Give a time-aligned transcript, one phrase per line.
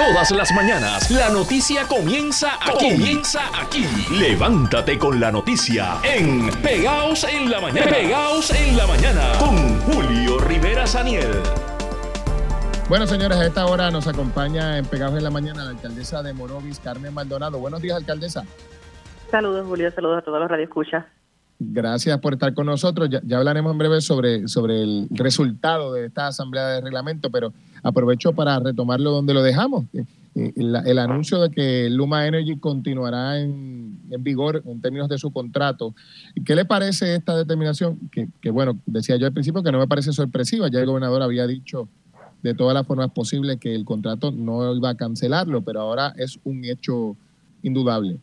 [0.00, 2.92] Todas las mañanas la noticia comienza aquí.
[2.92, 3.84] Comienza aquí.
[4.18, 7.90] Levántate con la noticia en Pegaos en la mañana.
[7.90, 11.28] Pegaos en la mañana con Julio Rivera Saniel.
[12.88, 16.32] Bueno, señores, a esta hora nos acompaña en Pegados en la Mañana la alcaldesa de
[16.32, 17.58] Morovis, Carmen Maldonado.
[17.58, 18.44] Buenos días, alcaldesa.
[19.30, 19.92] Saludos, Julio.
[19.92, 21.04] Saludos a todos los radioescuchas.
[21.58, 23.10] Gracias por estar con nosotros.
[23.10, 28.32] Ya, hablaremos en breve sobre, sobre el resultado de esta asamblea de reglamento, pero aprovecho
[28.32, 29.84] para retomarlo donde lo dejamos.
[29.92, 30.04] Eh,
[30.36, 35.94] eh, el, anuncio de que Luma Energy continuará en, vigor en términos de su contrato.
[36.44, 37.98] ¿Qué le parece esta determinación?
[38.12, 40.68] Que, que, bueno, decía yo al principio que no me parece sorpresiva.
[40.68, 41.88] Ya el gobernador había dicho
[42.42, 46.38] de todas las formas posibles que el contrato no iba a cancelarlo, pero ahora es
[46.44, 47.16] un hecho
[47.62, 48.18] indudable.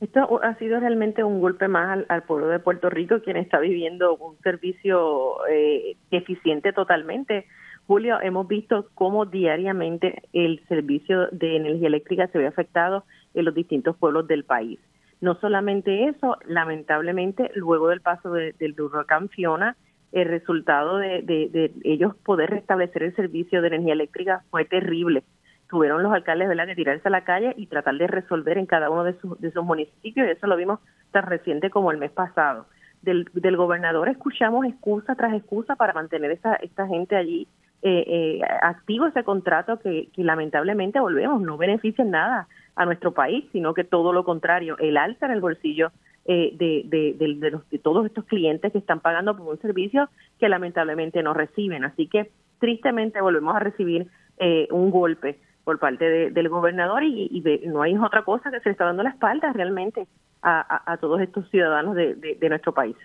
[0.00, 4.14] Esto ha sido realmente un golpe más al, pueblo de Puerto Rico, quien está viviendo
[4.16, 7.46] un servicio eh, eficiente totalmente.
[7.88, 13.54] Julio, hemos visto cómo diariamente el servicio de energía eléctrica se ve afectado en los
[13.54, 14.78] distintos pueblos del país.
[15.22, 19.74] No solamente eso, lamentablemente, luego del paso del huracán Fiona,
[20.12, 25.24] el resultado de, de ellos poder restablecer el servicio de energía eléctrica fue terrible
[25.70, 26.66] tuvieron los alcaldes ¿verdad?
[26.66, 29.50] que tirarse a la calle y tratar de resolver en cada uno de sus, de
[29.50, 30.80] sus municipios, y eso lo vimos
[31.10, 32.66] tan reciente como el mes pasado.
[33.02, 37.46] Del, del gobernador escuchamos excusa tras excusa para mantener esa, esta gente allí
[37.82, 43.44] eh, eh, activo ese contrato que, lamentablemente volvemos, no beneficia en nada a nuestro país,
[43.52, 45.90] sino que todo lo contrario, el alza en el bolsillo
[46.24, 50.10] eh, de, de, de, los, de todos estos clientes que están pagando por un servicio
[50.38, 51.84] que lamentablemente no reciben.
[51.84, 57.82] Así que tristemente volvemos a recibir eh, un golpe por parte del gobernador y, no
[57.82, 60.06] hay otra cosa que se le está dando la espalda realmente
[60.42, 62.96] a, todos estos ciudadanos de, nuestro país.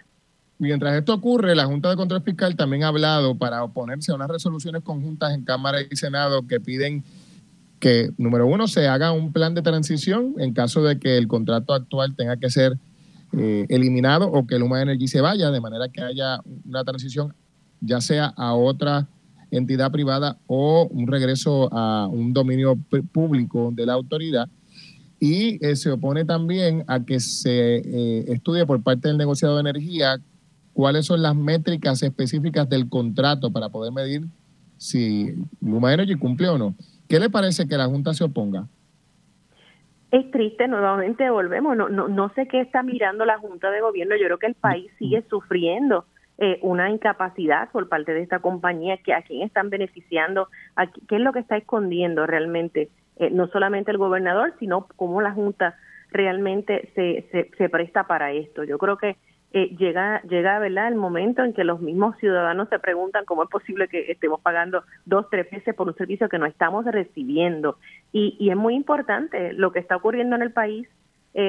[0.63, 4.29] Mientras esto ocurre, la Junta de Control Fiscal también ha hablado para oponerse a unas
[4.29, 7.03] resoluciones conjuntas en Cámara y Senado que piden
[7.81, 11.73] que, número uno, se haga un plan de transición en caso de que el contrato
[11.73, 12.77] actual tenga que ser
[13.33, 17.33] eh, eliminado o que el Luma Energy se vaya, de manera que haya una transición
[17.81, 19.09] ya sea a otra
[19.51, 22.79] entidad privada o un regreso a un dominio
[23.11, 24.47] público de la autoridad.
[25.19, 29.61] Y eh, se opone también a que se eh, estudie por parte del negociado de
[29.61, 30.21] energía
[30.73, 34.23] cuáles son las métricas específicas del contrato para poder medir
[34.77, 36.75] si Luma Energy cumple o no.
[37.07, 38.67] ¿Qué le parece que la Junta se oponga?
[40.11, 41.75] Es triste, nuevamente volvemos.
[41.77, 44.15] No, no, no sé qué está mirando la Junta de Gobierno.
[44.15, 46.05] Yo creo que el país sigue sufriendo
[46.37, 51.15] eh, una incapacidad por parte de esta compañía, que a quién están beneficiando, a qué
[51.15, 55.75] es lo que está escondiendo realmente, eh, no solamente el gobernador, sino cómo la Junta
[56.11, 58.63] realmente se, se, se presta para esto.
[58.63, 59.17] Yo creo que
[59.53, 60.87] eh, llega, llega ¿verdad?
[60.87, 64.83] el momento en que los mismos ciudadanos se preguntan cómo es posible que estemos pagando
[65.05, 67.77] dos, tres veces por un servicio que no estamos recibiendo.
[68.11, 70.87] Y, y es muy importante lo que está ocurriendo en el país.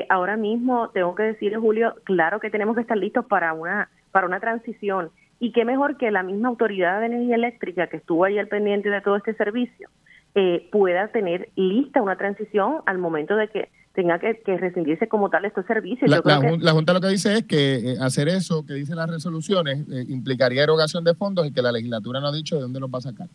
[0.09, 4.29] ahora mismo, tengo que decir, Julio, claro que tenemos que estar listos para una para
[4.29, 5.11] una transición.
[5.41, 8.89] Y qué mejor que la misma autoridad de energía eléctrica que estuvo ahí al pendiente
[8.89, 9.91] de todo este servicio
[10.35, 15.45] eh, pueda tener lista una transición al momento de que tenga que, rescindirse como tal
[15.45, 16.11] estos servicios.
[16.11, 16.21] La,
[16.59, 20.05] la, Junta lo que dice es que eh, hacer eso que dicen las resoluciones eh,
[20.09, 22.99] implicaría erogación de fondos y que la legislatura no ha dicho de dónde los va
[22.99, 23.29] a sacar.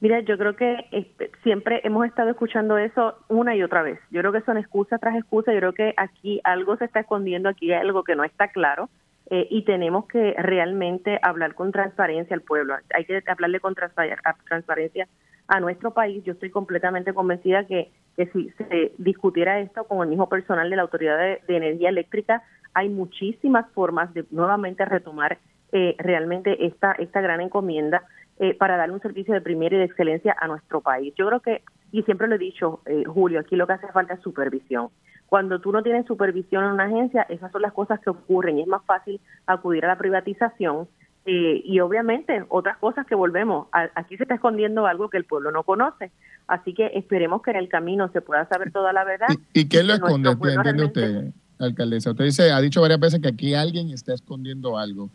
[0.00, 3.98] Mira, yo creo que este, siempre hemos estado escuchando eso una y otra vez.
[4.10, 5.54] Yo creo que son excusas tras excusas.
[5.54, 8.90] Yo creo que aquí algo se está escondiendo, aquí hay algo que no está claro.
[9.30, 12.76] Eh, y tenemos que realmente hablar con transparencia al pueblo.
[12.94, 15.08] Hay que hablarle con transparencia
[15.48, 16.22] a nuestro país.
[16.24, 20.76] Yo estoy completamente convencida que, que si se discutiera esto con el mismo personal de
[20.76, 22.42] la Autoridad de, Energía Eléctrica,
[22.74, 25.38] hay muchísimas formas de nuevamente retomar
[25.72, 28.02] eh, realmente esta, esta gran encomienda
[28.38, 31.14] eh, para dar un servicio de primera y de excelencia a nuestro país.
[31.16, 34.20] Yo creo que, y siempre lo he dicho, Julio, aquí lo que hace falta es
[34.20, 34.90] supervisión.
[35.26, 38.62] Cuando tú no tienes supervisión en una agencia, esas son las cosas que ocurren y
[38.62, 40.86] es más fácil acudir a la privatización
[41.26, 43.66] eh, y obviamente otras cosas que volvemos.
[43.72, 46.12] aquí se está escondiendo algo que el pueblo no conoce.
[46.46, 49.26] Así que esperemos que en el camino se pueda saber toda la verdad.
[49.52, 50.30] ¿Y, qué lo esconde?
[50.30, 52.12] ¿Entiende usted, alcaldesa?
[52.12, 55.10] Usted dice, ha dicho varias veces que aquí alguien está escondiendo algo.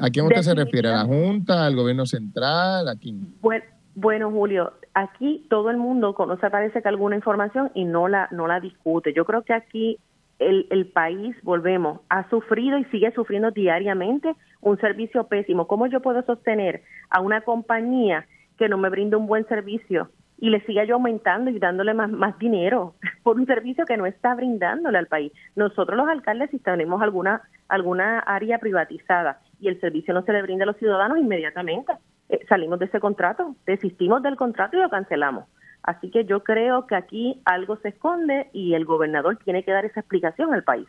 [0.00, 0.88] ¿A quién usted se refiere?
[0.88, 2.88] ¿A la Junta, al gobierno central?
[2.88, 3.34] ¿A quién?
[3.42, 3.64] Bueno,
[3.94, 8.46] bueno, Julio, aquí todo el mundo conoce, parece que alguna información y no la, no
[8.46, 9.12] la discute.
[9.12, 9.98] Yo creo que aquí
[10.40, 15.66] el, el país, volvemos, ha sufrido y sigue sufriendo diariamente un servicio pésimo.
[15.66, 18.26] ¿Cómo yo puedo sostener a una compañía
[18.58, 22.10] que no me brinda un buen servicio y le siga yo aumentando y dándole más,
[22.10, 25.32] más dinero por un servicio que no está brindándole al país?
[25.54, 30.42] Nosotros los alcaldes, si tenemos alguna, alguna área privatizada y el servicio no se le
[30.42, 31.92] brinda a los ciudadanos inmediatamente
[32.30, 35.46] eh, salimos de ese contrato, desistimos del contrato y lo cancelamos.
[35.82, 39.84] Así que yo creo que aquí algo se esconde y el gobernador tiene que dar
[39.84, 40.86] esa explicación al país.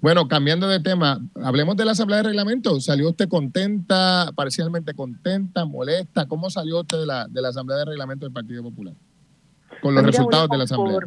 [0.00, 2.78] Bueno, cambiando de tema, hablemos de la Asamblea de Reglamento.
[2.80, 6.26] ¿Salió usted contenta, parcialmente contenta, molesta?
[6.26, 8.94] ¿Cómo salió usted de la, de la Asamblea de Reglamento del Partido Popular?
[9.80, 10.98] Con los pues resultados de la Asamblea.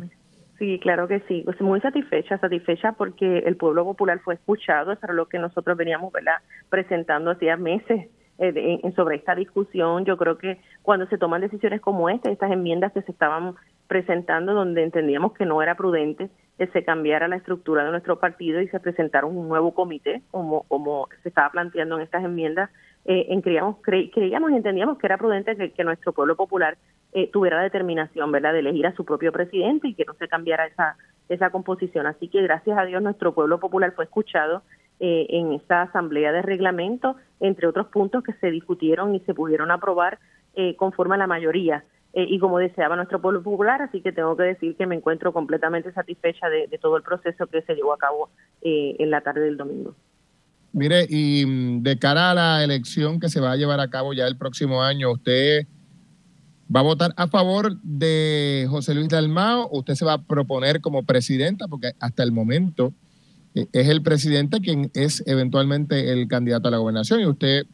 [0.57, 1.43] Sí, claro que sí.
[1.45, 5.77] Pues muy satisfecha, satisfecha porque el pueblo popular fue escuchado, eso era lo que nosotros
[5.77, 6.37] veníamos ¿verdad?
[6.69, 10.05] presentando hacía meses eh, sobre esta discusión.
[10.05, 13.55] Yo creo que cuando se toman decisiones como esta, estas enmiendas que se estaban
[13.87, 18.61] presentando donde entendíamos que no era prudente que se cambiara la estructura de nuestro partido
[18.61, 22.71] y se presentara un nuevo comité, como, como se estaba planteando en estas enmiendas,
[23.05, 26.77] eh, en creíamos, creíamos y entendíamos que era prudente que, nuestro pueblo popular
[27.13, 30.65] eh, tuviera determinación, ¿verdad?, de elegir a su propio presidente y que no se cambiara
[30.65, 30.97] esa,
[31.29, 32.07] esa composición.
[32.07, 34.63] Así que gracias a Dios nuestro pueblo popular fue escuchado
[34.99, 39.71] eh, en esta asamblea de reglamento, entre otros puntos que se discutieron y se pudieron
[39.71, 40.19] aprobar
[40.55, 41.83] eh, conforme a la mayoría
[42.13, 45.31] eh, y como deseaba nuestro pueblo popular, así que tengo que decir que me encuentro
[45.33, 48.31] completamente satisfecha de, todo el proceso que se llevó a cabo
[48.63, 49.93] eh, en la tarde del domingo.
[50.73, 54.13] Mire, y mm, de cara a la elección que se va a llevar a cabo
[54.13, 55.67] ya el próximo año, ¿usted
[56.75, 61.03] va a votar a favor de José Luis Dalmao usted se va a proponer como
[61.03, 61.67] presidenta?
[61.67, 62.93] Porque hasta el momento
[63.71, 67.65] es el presidente quien es eventualmente el candidato a la gobernación y usted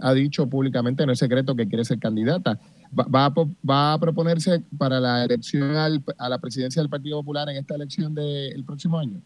[0.00, 2.58] ha dicho públicamente, no es secreto, que quiere ser candidata
[2.92, 3.32] va,
[3.68, 8.14] va, a proponerse para la elección a la presidencia del Partido Popular en esta elección
[8.14, 9.20] del próximo año?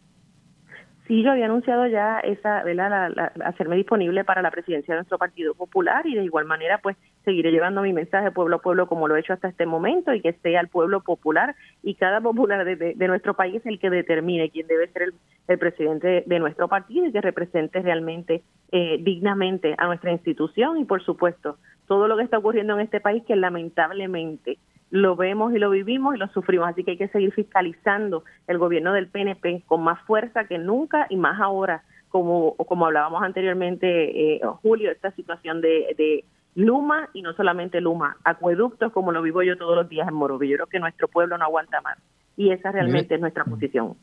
[1.07, 3.11] Sí, yo había anunciado ya esa, ¿verdad?
[3.43, 7.51] hacerme disponible para la presidencia de nuestro Partido Popular y de igual manera, pues seguiré
[7.51, 10.33] llevando mi mensaje pueblo a pueblo como lo he hecho hasta este momento y que
[10.33, 14.87] sea el pueblo popular y cada popular de, nuestro país el que determine quién debe
[14.89, 15.13] ser
[15.47, 18.41] el, presidente de, nuestro partido y que represente realmente
[18.71, 21.57] eh, dignamente a nuestra institución y, por supuesto,
[21.87, 24.57] todo lo que está ocurriendo en este país que lamentablemente
[24.91, 26.69] lo vemos y lo vivimos y lo sufrimos.
[26.69, 31.07] Así que hay que seguir fiscalizando el gobierno del PNP con más fuerza que nunca
[31.09, 36.23] y más ahora, como, como hablábamos anteriormente, eh, Julio, esta situación de,
[36.55, 40.51] Luma y no solamente Luma, acueductos como lo vivo yo todos los días en Morovis.
[40.51, 41.97] Yo creo que nuestro pueblo no aguanta más
[42.35, 43.95] y esa realmente es nuestra posición.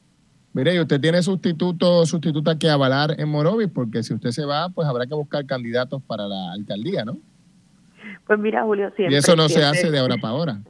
[0.55, 4.71] Mire, y usted tiene sustituto, sustituta que avalar en Morovis, porque si usted se va,
[4.71, 7.19] pues habrá que buscar candidatos para la alcaldía, ¿no?
[8.27, 9.15] Pues mira, Julio, siempre.
[9.15, 10.59] Y eso no se hace de ahora para ahora.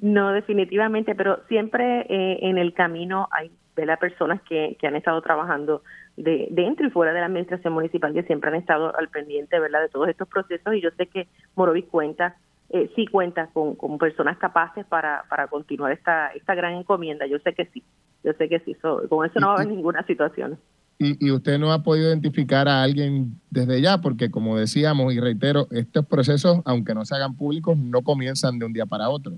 [0.00, 3.50] No, definitivamente, pero siempre eh, en el camino hay
[3.84, 5.82] las personas que, que han estado trabajando
[6.18, 9.82] de, dentro y fuera de la administración municipal que siempre han estado al pendiente ¿verdad?
[9.82, 12.36] de todos estos procesos y yo sé que Morovis cuenta,
[12.70, 17.38] eh, sí cuenta con, con personas capaces para, para continuar esta, esta gran encomienda, yo
[17.38, 17.82] sé que sí,
[18.24, 18.74] yo sé que sí,
[19.08, 20.58] con eso no va a haber ninguna situación.
[21.00, 25.20] Y, y, usted no ha podido identificar a alguien desde ya, porque como decíamos y
[25.20, 29.34] reitero, estos procesos, aunque no se hagan públicos, no comienzan de un día para otro.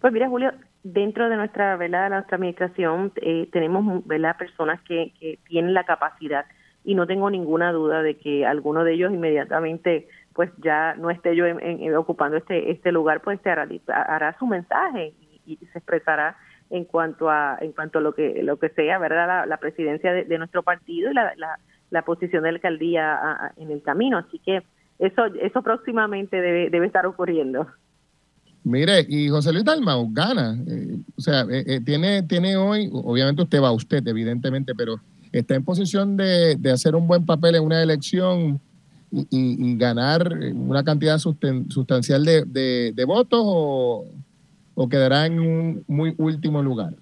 [0.00, 0.50] Pues mira, Julio,
[0.82, 4.36] dentro de nuestra velada, nuestra administración, eh, tenemos ¿verdad?
[4.36, 6.46] personas que, que tienen la capacidad
[6.84, 11.36] y no tengo ninguna duda de que alguno de ellos inmediatamente pues ya no esté
[11.36, 11.44] yo
[11.98, 15.12] ocupando este este lugar pues te hará, su mensaje
[15.46, 16.36] y, se expresará
[16.70, 20.38] en cuanto a en cuanto a lo que lo que sea verdad la, presidencia de,
[20.38, 21.34] nuestro partido y la,
[21.90, 24.18] la, posición de la alcaldía en el camino.
[24.18, 24.62] Así que
[24.98, 27.66] eso eso próximamente debe debe estar ocurriendo
[28.64, 30.56] Mire, y José Luis Dalmau gana.
[30.68, 35.00] Eh, o sea, eh, eh, tiene, tiene hoy, obviamente usted va a usted, evidentemente, pero
[35.32, 38.60] está en posición de, hacer un buen papel en una elección
[39.10, 44.06] y, ganar una cantidad sustancial de, de, votos o,
[44.74, 46.94] o, quedará en un muy último lugar.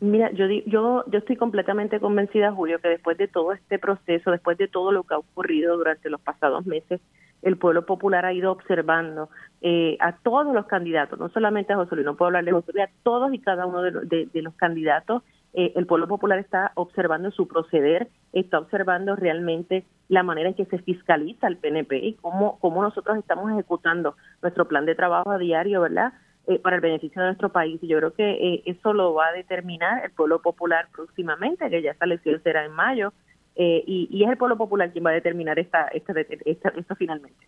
[0.00, 4.56] Mira, yo, yo, yo estoy completamente convencida, Julio, que después de todo este proceso, después
[4.56, 7.00] de todo lo que ha ocurrido durante los pasados meses,
[7.42, 9.28] el pueblo popular ha ido observando
[9.60, 12.72] eh, a todos los candidatos, no solamente a José Luis, no puedo hablarle de José
[12.74, 15.22] Luis, a todos y cada uno de, los candidatos.
[15.54, 20.66] Eh, el pueblo popular está observando su proceder, está observando realmente la manera en que
[20.66, 25.38] se fiscaliza el PNP y cómo, cómo nosotros estamos ejecutando nuestro plan de trabajo a
[25.38, 26.12] diario, ¿verdad?
[26.46, 27.82] Eh, para el beneficio de nuestro país.
[27.82, 31.92] Y yo creo que eso lo va a determinar el pueblo popular próximamente, que ya
[31.92, 33.12] esta elección será en mayo,
[33.60, 37.44] eh, y, es el pueblo popular quien va a determinar esta, esta, esto finalmente.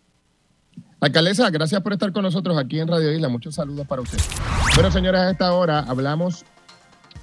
[1.01, 3.27] Alcaldesa, gracias por estar con nosotros aquí en Radio Isla.
[3.27, 4.19] Muchos saludos para usted.
[4.75, 6.45] Bueno, señoras, a esta hora hablamos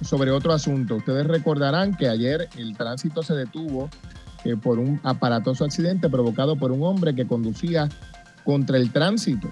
[0.01, 0.97] sobre otro asunto.
[0.97, 3.89] Ustedes recordarán que ayer el tránsito se detuvo
[4.43, 7.87] eh, por un aparatoso accidente provocado por un hombre que conducía
[8.43, 9.49] contra el tránsito.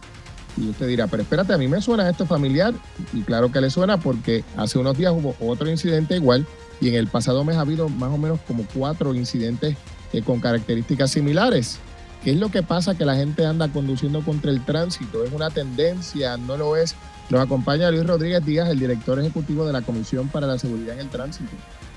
[0.57, 2.73] Y usted dirá, pero espérate, a mí me suena esto familiar.
[3.13, 6.45] Y claro que le suena porque hace unos días hubo otro incidente igual
[6.81, 9.77] y en el pasado mes ha habido más o menos como cuatro incidentes
[10.11, 11.79] eh, con características similares.
[12.23, 15.23] ¿Qué es lo que pasa que la gente anda conduciendo contra el tránsito?
[15.23, 16.35] ¿Es una tendencia?
[16.37, 16.95] ¿No lo es?
[17.29, 21.01] Nos acompaña Luis Rodríguez Díaz, el director ejecutivo de la Comisión para la Seguridad en
[21.01, 21.51] el Tránsito,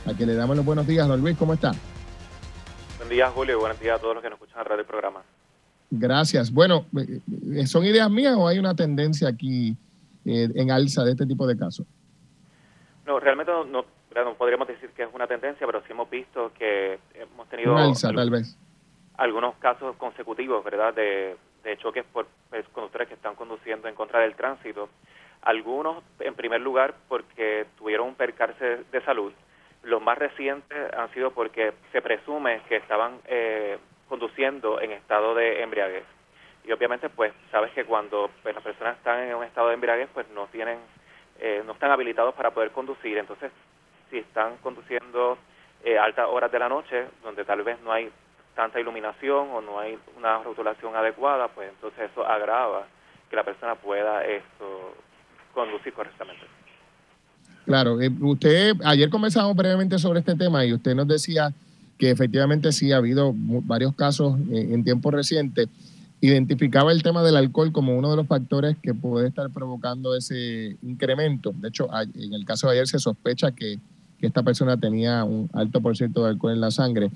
[0.07, 1.09] a quien le damos los buenos días.
[1.09, 1.73] Don Luis, ¿cómo está?
[2.99, 4.87] Buen día, Julio, y buenos días a todos los que nos escuchan a través del
[4.87, 5.23] programa.
[5.91, 6.53] Gracias.
[6.53, 9.77] Bueno, eh, ¿son ideas mías o hay una tendencia aquí
[10.25, 11.87] eh, en alza de este tipo de casos?
[13.07, 13.85] No, realmente no, no,
[14.35, 17.73] podríamos decir que es una tendencia, pero sí hemos visto que hemos tenido...
[17.73, 18.57] Una alza, tal vez
[19.21, 21.37] algunos casos consecutivos, ¿verdad?, de,
[21.77, 22.27] choques por
[22.73, 24.89] conductores que están conduciendo en contra del tránsito.
[25.43, 29.31] Algunos, en primer lugar, porque tuvieron un percance de salud.
[29.83, 33.77] Los más recientes han sido porque se presume que estaban eh,
[34.09, 36.05] conduciendo en estado de embriaguez.
[36.65, 40.09] Y obviamente, pues, sabes que cuando pues, las personas están en un estado de embriaguez,
[40.15, 40.79] pues no tienen,
[41.41, 43.19] eh, no están habilitados para poder conducir.
[43.19, 43.53] Entonces,
[44.09, 45.37] si están conduciendo
[45.85, 48.11] eh, altas horas de la noche, donde tal vez no hay
[48.61, 52.87] tanta iluminación o no hay una rotulación adecuada, pues entonces eso agrava
[53.31, 54.95] que la persona pueda esto
[55.55, 56.43] conducir correctamente.
[57.65, 61.55] Claro, eh, usted ayer conversamos brevemente sobre este tema y usted nos decía
[61.97, 65.67] que efectivamente sí ha habido varios casos en tiempo reciente.
[66.21, 70.77] Identificaba el tema del alcohol como uno de los factores que puede estar provocando ese
[70.83, 71.53] incremento.
[71.55, 73.79] De hecho, en el caso de ayer se sospecha que,
[74.19, 77.11] que esta persona tenía un alto por ciento de alcohol en la sangre.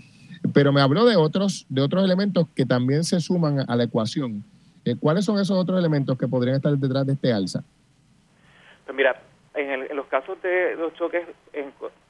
[0.52, 4.44] Pero me habló de otros, de otros elementos que también se suman a la ecuación.
[4.84, 7.64] Eh, ¿Cuáles son esos otros elementos que podrían estar detrás de este alza?
[8.84, 9.18] Pues mira,
[9.54, 11.26] en, los casos de los choques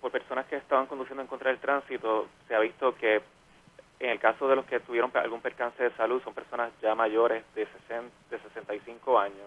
[0.00, 3.23] por personas que estaban conduciendo en contra del tránsito, se ha visto que
[4.00, 7.45] en el caso de los que tuvieron algún percance de salud, son personas ya mayores
[7.55, 9.47] de, 60, de 65 años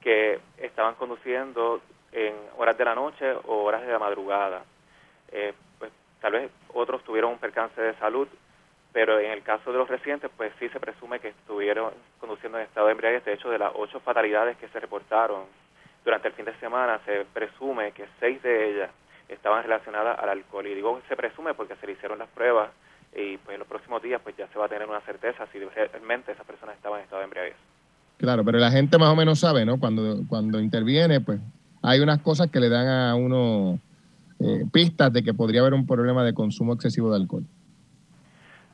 [0.00, 1.80] que estaban conduciendo
[2.12, 4.62] en horas de la noche o horas de la madrugada.
[5.30, 5.52] Eh,
[6.20, 8.28] Tal vez otros tuvieron un percance de salud,
[8.92, 12.64] pero en el caso de los recientes, pues sí se presume que estuvieron conduciendo en
[12.64, 13.24] estado de embriaguez.
[13.24, 15.44] De hecho, de las ocho fatalidades que se reportaron
[16.04, 18.90] durante el fin de semana, se presume que seis de ellas
[19.28, 20.66] estaban relacionadas al alcohol.
[20.66, 22.70] Y digo se presume porque se le hicieron las pruebas
[23.14, 25.58] y pues en los próximos días pues ya se va a tener una certeza si
[25.58, 27.56] realmente esas personas estaban en estado de embriaguez.
[28.16, 29.78] Claro, pero la gente más o menos sabe, ¿no?
[29.78, 31.40] Cuando, cuando interviene, pues
[31.82, 33.78] hay unas cosas que le dan a uno
[34.40, 37.44] eh, pistas de que podría haber un problema de consumo excesivo de alcohol.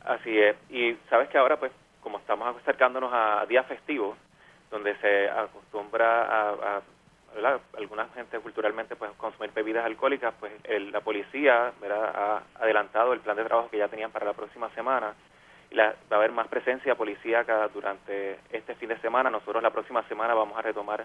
[0.04, 0.56] Así es.
[0.70, 4.16] Y sabes que ahora, pues, como estamos acercándonos a días festivos,
[4.70, 6.82] donde se acostumbra a,
[7.76, 10.52] alguna gente culturalmente pues consumir bebidas alcohólicas, pues
[10.92, 15.14] la policía ha adelantado el plan de trabajo que ya tenían para la próxima semana
[15.70, 19.30] y va a haber más presencia policíaca durante este fin de semana.
[19.30, 21.04] Nosotros la próxima semana vamos a retomar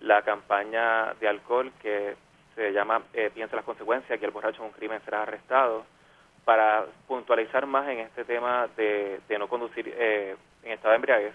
[0.00, 2.16] la campaña de alcohol que
[2.58, 5.84] se llama eh, Piensa las consecuencias, que el borracho en un crimen será arrestado,
[6.44, 10.34] para puntualizar más en este tema de, no conducir eh,
[10.64, 11.34] en estado de embriaguez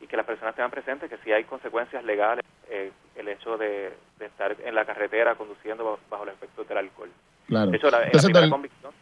[0.00, 3.94] y que las personas tengan presente que si hay consecuencias legales eh, el hecho de,
[4.20, 7.10] estar en la carretera conduciendo bajo, el efecto del alcohol.
[7.46, 7.70] Claro.
[7.70, 8.92] De hecho, la, primera convicción,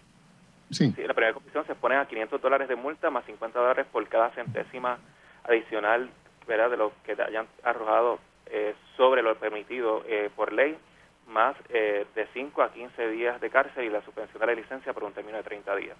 [0.70, 0.94] sí.
[0.98, 4.30] la primera convicción se pone a 500 dólares de multa más 50 dólares por cada
[4.30, 4.98] centésima
[5.42, 6.10] adicional
[6.46, 6.70] ¿verdad?
[6.70, 8.20] de lo que hayan arrojado
[8.96, 10.04] sobre lo permitido
[10.36, 10.78] por ley
[11.28, 14.92] más eh, de 5 a 15 días de cárcel y la suspensión de la licencia
[14.92, 15.96] por un término de 30 días.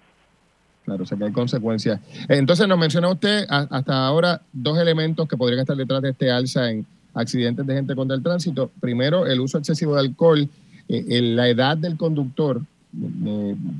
[0.85, 1.99] Claro, o sea que hay consecuencias.
[2.29, 6.69] Entonces nos menciona usted hasta ahora dos elementos que podrían estar detrás de este alza
[6.69, 8.71] en accidentes de gente contra el tránsito.
[8.79, 10.47] Primero, el uso excesivo de alcohol,
[10.87, 12.61] eh, la edad del conductor,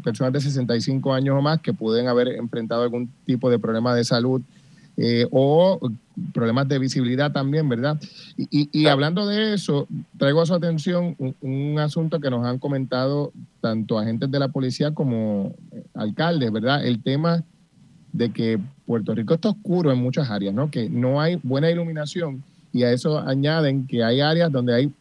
[0.04, 4.04] personas de 65 años o más que pueden haber enfrentado algún tipo de problema de
[4.04, 4.42] salud
[4.98, 5.80] eh, o
[6.34, 8.00] problemas de visibilidad también, ¿verdad?
[8.36, 9.88] Y, hablando de eso,
[10.18, 14.96] traigo a su atención un, asunto que nos han comentado tanto agentes de la policía
[14.96, 16.84] como eh, alcaldes, ¿verdad?
[16.84, 17.44] El tema
[18.12, 20.72] de que Puerto Rico está oscuro en muchas áreas, ¿no?
[20.72, 24.92] Que no hay buena iluminación y a eso añaden que hay áreas donde hay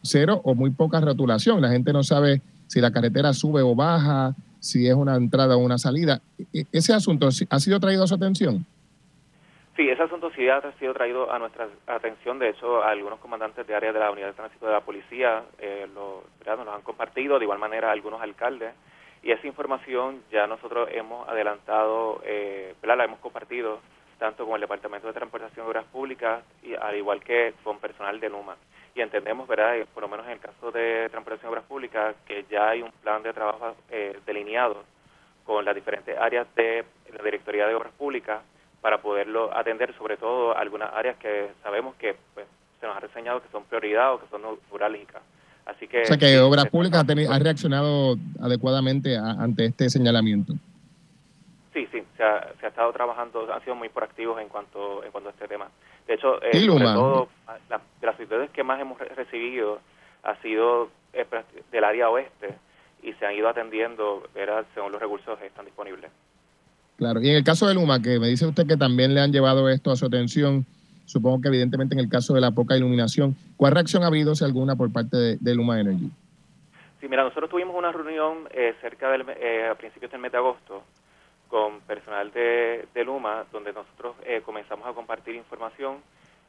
[0.00, 1.60] cero o muy poca rotulación.
[1.60, 5.58] La gente no sabe si la carretera sube o baja, si es una entrada o
[5.58, 6.22] una salida.
[6.38, 8.64] E, e, ¿Ese asunto ha sido traído a su atención?
[9.76, 12.38] Sí, ese asunto sí ha sido traído a nuestra atención.
[12.38, 15.86] De hecho, algunos comandantes de área de la Unidad de Tránsito de la Policía eh,
[15.94, 18.72] lo, nos han compartido, de igual manera algunos alcaldes.
[19.22, 23.80] Y esa información ya nosotros hemos adelantado, eh, la hemos compartido
[24.18, 28.18] tanto con el Departamento de Transportación y Obras Públicas, y al igual que con personal
[28.18, 28.56] de Luma.
[28.94, 32.46] Y entendemos, ¿verdad?, por lo menos en el caso de Transportación y Obras Públicas, que
[32.50, 34.84] ya hay un plan de trabajo eh, delineado
[35.44, 38.40] con las diferentes áreas de la Directoría de Obras Públicas
[38.86, 42.46] para poderlo atender, sobre todo algunas áreas que sabemos que pues,
[42.78, 45.22] se nos ha reseñado que son prioridad o que son neurálgicas.
[45.64, 50.52] Así que, o sea que Obras Públicas ha, reaccionado adecuadamente ante este señalamiento.
[51.74, 55.32] Sí, sí, se ha, estado trabajando, han sido muy proactivos en cuanto en cuanto a
[55.32, 55.66] este tema.
[56.06, 57.28] De hecho, eh, sobre todo,
[57.68, 59.80] la, de las ciudades que más hemos recibido
[60.22, 61.26] ha sido eh,
[61.72, 62.54] del área oeste
[63.02, 64.28] y se han ido atendiendo
[64.74, 66.12] según los recursos que están disponibles.
[66.96, 69.32] Claro, y en el caso de Luma, que me dice usted que también le han
[69.32, 70.64] llevado esto a su atención,
[71.04, 74.44] supongo que evidentemente en el caso de la poca iluminación, ¿cuál reacción ha habido, si
[74.44, 76.10] alguna, por parte de, Luma Energy?
[77.00, 80.38] Sí, mira, nosotros tuvimos una reunión eh, cerca del, eh, a principios del mes de
[80.38, 80.82] agosto
[81.48, 85.98] con personal de, Luma, donde nosotros eh, comenzamos a compartir información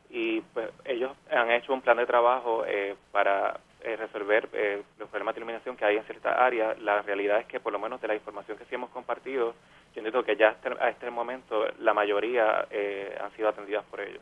[0.10, 5.10] y pues ellos han hecho un plan de trabajo eh, para eh, resolver eh, los
[5.10, 6.80] problemas de iluminación que hay en ciertas áreas.
[6.82, 9.54] La realidad es que por lo menos de la información que sí hemos compartido,
[10.00, 14.22] entiendo que ya a este momento la mayoría han sido atendidas por ellos.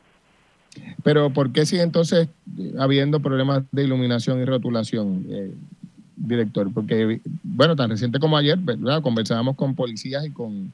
[1.03, 2.27] Pero ¿por qué sigue entonces
[2.79, 5.25] habiendo problemas de iluminación y rotulación,
[6.15, 6.73] director?
[6.73, 8.59] Porque, bueno, tan reciente como ayer,
[9.01, 10.73] conversábamos con policías y con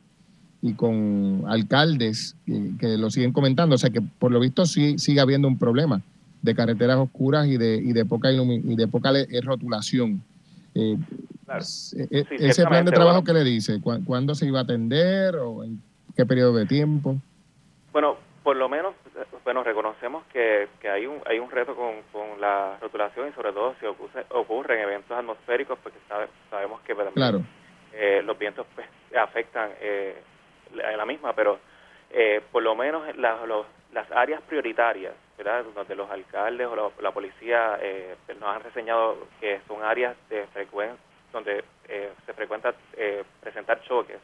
[0.62, 3.76] y con alcaldes que, lo siguen comentando.
[3.76, 6.02] O sea que por lo visto sí sigue habiendo un problema
[6.42, 9.12] de carreteras oscuras y de, y de poca y de poca
[9.44, 10.22] rotulación.
[10.76, 10.98] Eh,
[11.60, 15.64] eh, eh, ese plan de trabajo que le dice, ¿cuándo se iba a atender o
[15.64, 15.82] en
[16.16, 17.18] qué periodo de tiempo?
[17.92, 18.96] Bueno, por lo menos,
[19.44, 23.52] bueno, reconocemos que, que hay un hay un reto con, con la rotulación y sobre
[23.54, 26.00] todo si ocurre, ocurren eventos atmosféricos, porque
[26.50, 27.44] sabemos que claro.
[28.24, 30.16] los vientos pues, afectan eh,
[30.74, 31.60] la misma, pero
[32.14, 35.64] eh, por lo menos las áreas prioritarias, ¿verdad?
[35.74, 41.11] donde los alcaldes o la, policía eh, nos han reseñado que son áreas de frecuencia
[41.32, 42.74] donde eh, se frecuenta
[43.42, 44.20] presentar choques,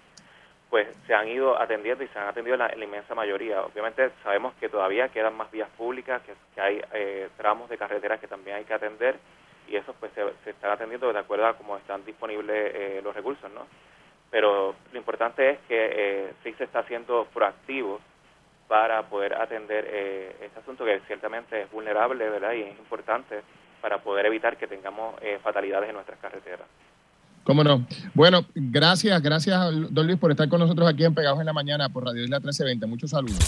[0.70, 3.64] pues se han ido atendiendo y se han atendido la, la inmensa mayoría.
[3.64, 6.82] Obviamente sabemos que todavía quedan más vías públicas, que, hay
[7.38, 9.16] tramos de carreteras que también hay que atender
[9.68, 13.50] y eso pues se, se están atendiendo de acuerdo a cómo están disponibles los recursos,
[13.52, 13.66] ¿no?
[14.30, 18.00] pero lo importante es que eh, sí se está haciendo proactivo
[18.68, 23.42] para poder atender eh, este asunto que ciertamente es vulnerable verdad y es importante
[23.82, 26.68] para poder evitar que tengamos eh, fatalidades en nuestras carreteras.
[27.48, 27.86] ¿Cómo no?
[28.14, 29.58] Bueno, gracias, gracias,
[29.90, 32.40] don Luis, por estar con nosotros aquí en Pegados en la Mañana por Radio Isla
[32.40, 32.86] 1320.
[32.88, 33.40] Muchos saludos.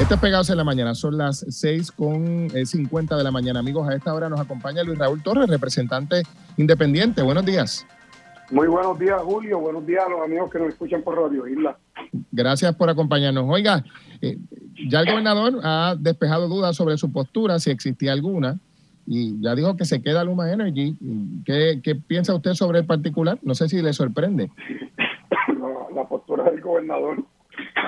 [0.00, 3.60] Este es Pegados en la Mañana, son las 6 con 50 eh, de la mañana.
[3.60, 6.24] Amigos, a esta hora nos acompaña Luis Raúl Torres, representante
[6.56, 7.22] independiente.
[7.22, 7.86] Buenos días.
[8.50, 9.60] Muy buenos días, Julio.
[9.60, 11.78] Buenos días a los amigos que nos escuchan por Radio Isla.
[12.32, 13.44] Gracias por acompañarnos.
[13.48, 13.84] Oiga,
[14.22, 14.38] eh,
[14.88, 18.58] ya el gobernador ha despejado dudas sobre su postura, si existía alguna,
[19.06, 20.96] y ya dijo que se queda Luma Energy.
[21.44, 23.38] ¿Qué, qué piensa usted sobre el particular?
[23.42, 24.50] No sé si le sorprende.
[25.94, 27.22] la, postura del gobernador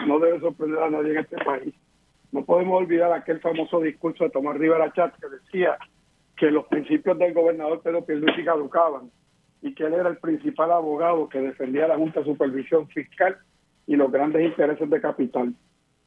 [0.06, 1.74] no debe sorprender a nadie en este país.
[2.30, 5.76] No podemos olvidar aquel famoso discurso de Tomás Rivera Chat que decía
[6.36, 9.10] que los principios del gobernador Pedro Pierluisi caducaban
[9.60, 13.36] y que él era el principal abogado que defendía la Junta de Supervisión Fiscal
[13.86, 15.54] y los grandes intereses de capital.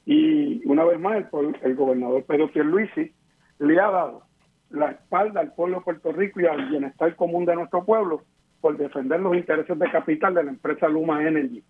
[0.05, 3.11] Y una vez más, el, el gobernador Pedro Pierluisi
[3.59, 4.30] le ha dado
[4.71, 8.23] la espalda al pueblo de Puerto Rico y al bienestar común de nuestro pueblo
[8.61, 11.63] por defender los intereses de capital de la empresa Luma Energy.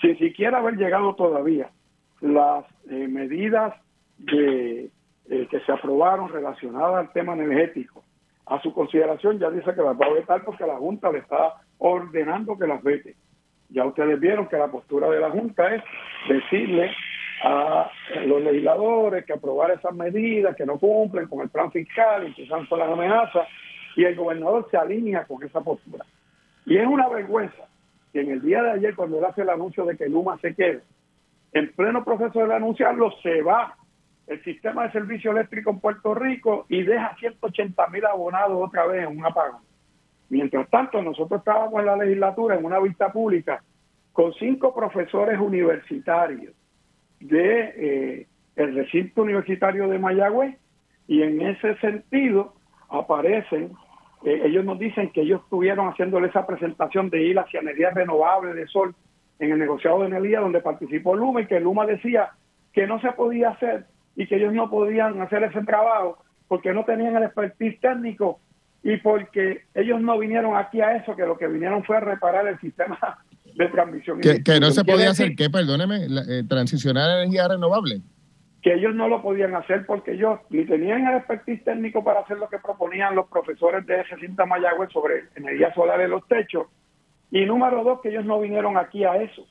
[0.00, 1.70] Sin siquiera haber llegado todavía
[2.20, 3.74] las eh, medidas
[4.18, 4.90] de,
[5.28, 8.04] eh, que se aprobaron relacionadas al tema energético
[8.46, 11.54] a su consideración, ya dice que las va a vetar porque la Junta le está
[11.78, 13.16] ordenando que las vete.
[13.70, 15.82] Ya ustedes vieron que la postura de la Junta es
[16.28, 16.90] decirle
[17.42, 17.90] a
[18.24, 22.66] los legisladores que aprobar esas medidas que no cumplen con el plan fiscal, que son
[22.70, 23.48] las amenazas,
[23.96, 26.04] y el gobernador se alinea con esa postura.
[26.64, 27.68] Y es una vergüenza
[28.12, 30.54] que en el día de ayer, cuando él hace el anuncio de que Luma se
[30.54, 30.82] quede,
[31.52, 33.76] en pleno proceso de anunciarlo, se va
[34.26, 39.06] el sistema de servicio eléctrico en Puerto Rico y deja 180 mil abonados otra vez
[39.06, 39.62] en un apagón.
[40.28, 43.62] Mientras tanto, nosotros estábamos en la legislatura en una vista pública
[44.12, 46.54] con cinco profesores universitarios
[47.22, 50.56] de eh, el recinto universitario de Mayagüez
[51.06, 52.54] y en ese sentido
[52.88, 53.72] aparecen,
[54.24, 58.54] eh, ellos nos dicen que ellos estuvieron haciéndole esa presentación de ir hacia energía renovable
[58.54, 58.94] de sol
[59.38, 62.30] en el negociado de energía donde participó Luma y que Luma decía
[62.72, 66.84] que no se podía hacer y que ellos no podían hacer ese trabajo porque no
[66.84, 68.38] tenían el expertise técnico
[68.82, 72.46] y porque ellos no vinieron aquí a eso, que lo que vinieron fue a reparar
[72.46, 72.98] el sistema
[73.54, 74.20] de transmisión.
[74.20, 75.50] Que, que no se podía hacer, ¿qué?
[75.50, 78.00] Perdóneme, eh, transicionar a energía renovable.
[78.62, 82.38] Que ellos no lo podían hacer porque ellos ni tenían el expertise técnico para hacer
[82.38, 86.68] lo que proponían los profesores de ese cinta Mayagüez sobre energía solar en los techos.
[87.30, 89.46] Y número dos, que ellos no vinieron aquí a eso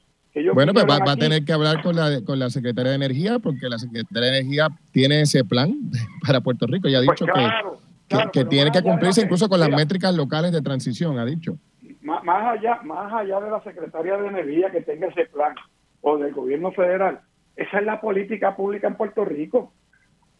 [0.53, 3.67] bueno, pues va, a tener que hablar con la, con la Secretaría de Energía porque
[3.67, 5.75] la Secretaría de Energía tiene ese plan
[6.25, 9.69] para Puerto Rico y ha pues dicho que, que, tiene que cumplirse incluso con las
[9.69, 11.57] métricas locales de transición, ha dicho.
[12.01, 15.53] Más, allá, más allá de la Secretaría de Energía que tenga ese plan
[16.01, 17.21] o del gobierno federal,
[17.55, 19.73] Esa es la política pública en Puerto Rico,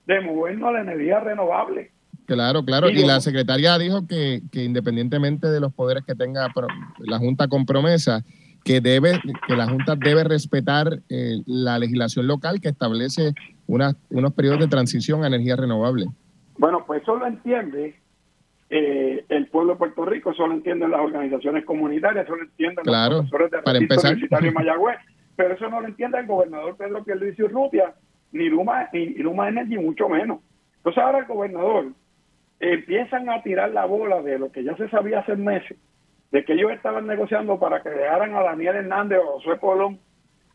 [0.08, 1.92] de movernos a la energía renovable.
[2.26, 2.90] Claro, claro.
[2.90, 6.48] Y la secretaria dijo que, que independientemente de los poderes que tenga
[7.00, 8.24] la Junta con promesa,
[8.64, 13.34] que debe que la Junta debe respetar eh, la legislación local que establece
[13.68, 16.08] unos periodos de transición a energía renovable.
[16.58, 17.96] Bueno, pues eso lo entiende
[18.74, 22.86] eh, el pueblo de Puerto Rico, eso lo entienden las organizacionas comunitarias, eso lo entienden
[22.86, 24.16] los profesores de para empezar.
[24.16, 24.98] de Mayagüez,
[25.36, 27.94] pero eso no lo entiende el gobernador Pedro Pierluisi Urrutia,
[28.32, 30.40] ni Luma, ni Luma Energy, mucho menos.
[30.78, 31.88] Entonces ahora el gobernador
[32.62, 35.78] empiezan a tirar la bola de lo que ya se sabía hace meses,
[36.32, 40.00] de que ellos estaban negociando para que dejaran a Daniel Hernández o José Colón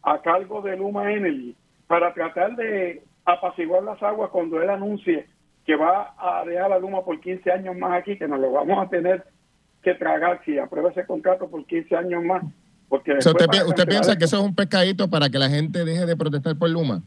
[0.02, 1.54] a cargo de Luma Energy
[1.86, 5.26] para tratar de apaciguar las aguas cuando él anuncie
[5.66, 8.86] que va a dejar la Luma por 15 años más aquí, que nos lo vamos
[8.86, 9.24] a tener
[9.82, 12.44] que tragar si aprueba ese contrato por 15 años más.
[12.88, 16.56] Porque usted, piensa que eso es un pescadito para que la gente deje de protestar
[16.56, 17.02] por Luma?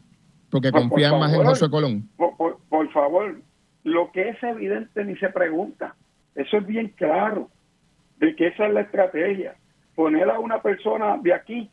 [0.50, 2.10] Porque confían más en José Colón.
[2.18, 3.40] por favor,
[3.84, 5.96] lo que es evidente ni se pregunta.
[6.36, 7.50] Eso es bien claro
[8.18, 9.56] de que esa es la estrategia.
[9.96, 11.70] Poner a una persona de aquí,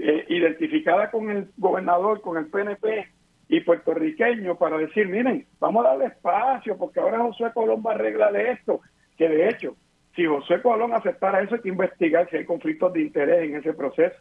[0.00, 3.08] eh, identificada con el gobernador, con el PNP
[3.48, 7.94] y puertorriqueño, para decir, miren, vamos a darle espacio, porque ahora José Colón va a
[7.94, 8.80] arreglar esto.
[9.16, 9.76] Que de hecho,
[10.16, 13.74] si José Colón aceptara eso, hay que investigar si hay conflictos de interés en ese
[13.74, 14.16] proceso.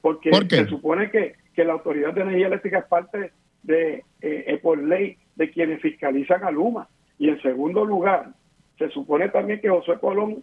[0.00, 4.58] Porque se supone que, que la Autoridad de Energía Eléctrica es parte de, eh, eh,
[4.62, 6.88] por ley, de quienes fiscalizan a Luma.
[7.18, 8.30] Y en segundo lugar,
[8.78, 10.42] se supone también que José Colón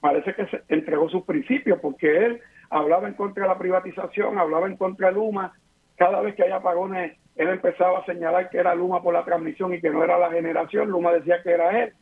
[0.00, 4.66] parece que se entregó sus principios, porque él hablaba en contra de la privatización, hablaba
[4.66, 5.52] en contra de Luma,
[5.96, 9.72] cada vez que hay apagones, él empezaba a señalar que era Luma por la transmisión
[9.72, 11.94] y que no era la generación, Luma decía que era él,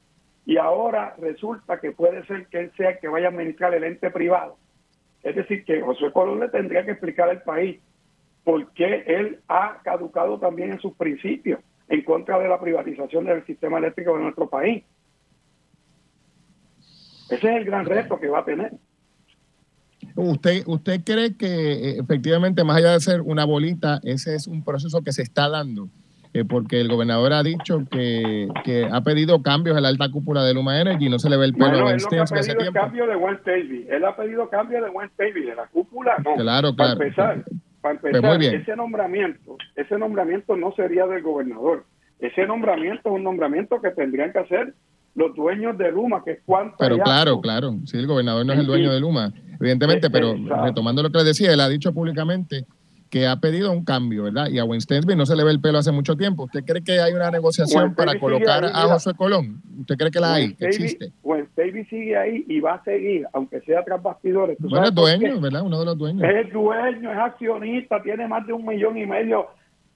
[0.44, 3.84] y ahora resulta que puede ser que él sea el que vaya a administrar el
[3.84, 4.56] ente privado.
[5.22, 7.80] Es decir, que José Colón le tendría que explicar al país
[8.42, 13.46] por qué él ha caducado también en sus principios en contra de la privatización del
[13.46, 14.84] sistema eléctrico de nuestro país.
[17.30, 18.72] Ese es el gran reto que va a tener.
[20.20, 24.64] ¿Usted, ¿Usted cree que eh, efectivamente, más allá de ser una bolita, ese es un
[24.64, 25.88] proceso que se está dando?
[26.34, 30.42] Eh, porque el gobernador ha dicho que, que, ha pedido cambios en la alta cúpula
[30.42, 33.06] de Luma Energy y no se le ve el pelo bueno, él ha pedido cambio
[33.06, 36.34] de West Él ha pedido cambio de West de la cúpula no.
[36.34, 36.74] Claro, claro.
[36.76, 37.44] Para empezar,
[37.80, 41.86] para pues empezar ese nombramiento, ese nombramiento no sería del gobernador.
[42.18, 44.74] Ese nombramiento es un nombramiento que tendrían que hacer
[45.14, 46.76] los dueños de Luma, que es cuánto.
[46.78, 51.02] Pero claro, claro, sí, el gobernador no es el dueño de Luma, evidentemente, pero retomando
[51.02, 52.66] lo que le decía, él ha dicho públicamente
[53.10, 54.48] que ha pedido un cambio, ¿verdad?
[54.48, 56.44] Y a Winston no se le ve el pelo hace mucho tiempo.
[56.44, 59.62] ¿Usted cree que hay una negociación para colocar a José Colón?
[59.80, 60.54] ¿Usted cree que la hay?
[60.54, 61.12] Que existe.
[61.56, 64.56] David sigue ahí y va a seguir, aunque sea tras bastidores.
[64.60, 65.62] Bueno, es dueño, ¿verdad?
[65.62, 66.22] Uno de los dueños.
[66.22, 69.46] Es dueño, es accionista, tiene más de un millón y medio.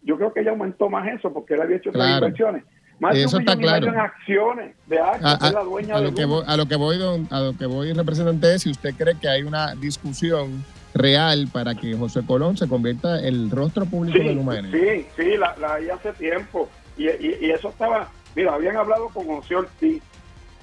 [0.02, 2.26] Yo creo que ya aumentó más eso porque él había hecho claro.
[2.26, 2.64] inversiones
[3.10, 3.90] eso está claro.
[4.00, 6.96] acciones de a, la dueña lo que voy, a lo que voy,
[7.30, 11.74] a lo que voy, representante, es si usted cree que hay una discusión real para
[11.74, 15.88] que José Colón se convierta en el rostro público de Luma Sí, sí, la, hay
[15.88, 16.68] hace tiempo.
[16.96, 20.02] Y, y, eso estaba, mira, habían hablado con José Ortiz,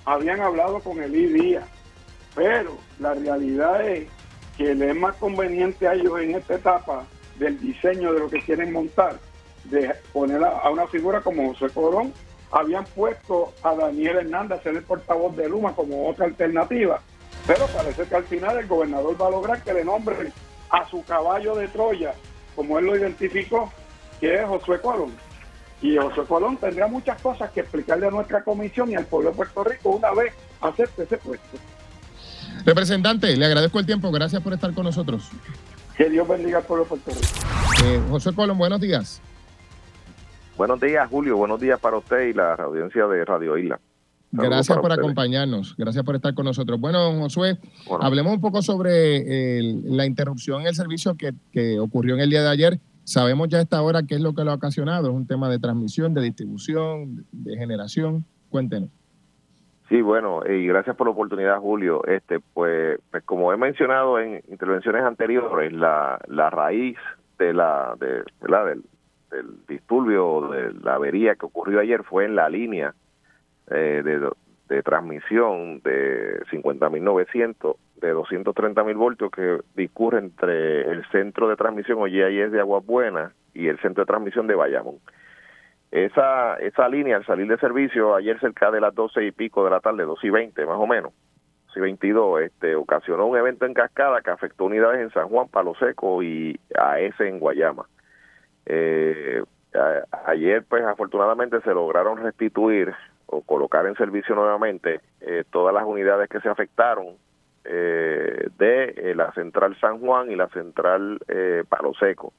[0.05, 1.65] habían hablado con Elí Díaz,
[2.35, 4.07] pero la realidad es
[4.57, 7.05] que le es más conveniente a ellos en esta etapa
[7.39, 9.17] del diseño de lo que quieren montar,
[9.65, 12.13] de poner a una figura como José Colón
[12.51, 17.01] habían puesto a Daniel Hernández a ser el portavoz de Luma como otra alternativa.
[17.45, 20.31] Pero parece que al final el gobernador va a lograr que le nombren
[20.69, 22.13] a su caballo de Troya,
[22.55, 23.71] como él lo identificó,
[24.19, 25.13] que es Josué Colón.
[25.81, 29.35] Y José Colón tendrá muchas cosas que explicarle a nuestra comisión y al pueblo de
[29.35, 31.57] Puerto Rico una vez acepte ese puesto.
[32.65, 34.11] Representante, le agradezco el tiempo.
[34.11, 35.29] Gracias por estar con nosotros.
[35.95, 37.85] Que Dios bendiga al pueblo de Puerto Rico.
[37.85, 39.21] Eh, José Colón, buenos días.
[40.59, 41.37] Buenos días, Julio.
[41.37, 43.79] Buenos días para usted y la audiencia de Radio Isla.
[44.33, 46.77] Gracias por acompañarnos, gracias por estar con nosotros.
[46.81, 47.57] Bueno, Josué,
[48.01, 52.49] hablemos un poco sobre la interrupción en el servicio que, ocurrió en el día de
[52.49, 52.79] ayer.
[53.05, 55.07] Sabemos ya a esta hora qué es lo que lo ha ocasionado.
[55.07, 58.25] Es un tema de transmisión, de distribución, de generación.
[58.49, 58.89] Cuéntenos.
[59.87, 62.05] Sí, bueno, y gracias por la oportunidad, Julio.
[62.05, 66.97] Este, pues, pues como he mencionado en intervenciones anteriores, la, la raíz
[67.37, 68.65] de la, de, ¿verdad?
[68.65, 68.83] Del,
[69.29, 72.93] del disturbio, de la avería que ocurrió ayer fue en la línea
[73.69, 74.29] eh, de,
[74.67, 82.51] de, transmisión de 50.900 de 230.000 voltios que discurre entre el centro de transmisión es
[82.51, 84.95] de Aguas Buenas y el centro de transmisión de Bayamón.
[85.91, 89.71] Esa, esa línea al salir de servicio ayer cerca de las 12 y pico de
[89.71, 91.13] la tarde, 2 y 20 más o menos,
[91.67, 95.47] 2 y 22, este, ocasionó un evento en cascada que afectó unidades en San Juan,
[95.49, 97.85] Palo Seco y a ese en Guayama
[98.69, 99.43] Eh,
[100.25, 102.93] ayer, pues afortunadamente se lograron restituir
[103.25, 107.15] o colocar en servicio nuevamente eh, todas las unidades que se afectaron
[107.65, 111.19] eh, de la central San Juan y la central
[111.67, 112.33] Palo Seco.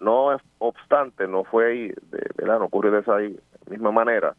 [0.00, 2.58] No obstante, no fue, de, ¿verdad?
[2.58, 3.18] no ocurrió de esa
[3.68, 4.34] misma manera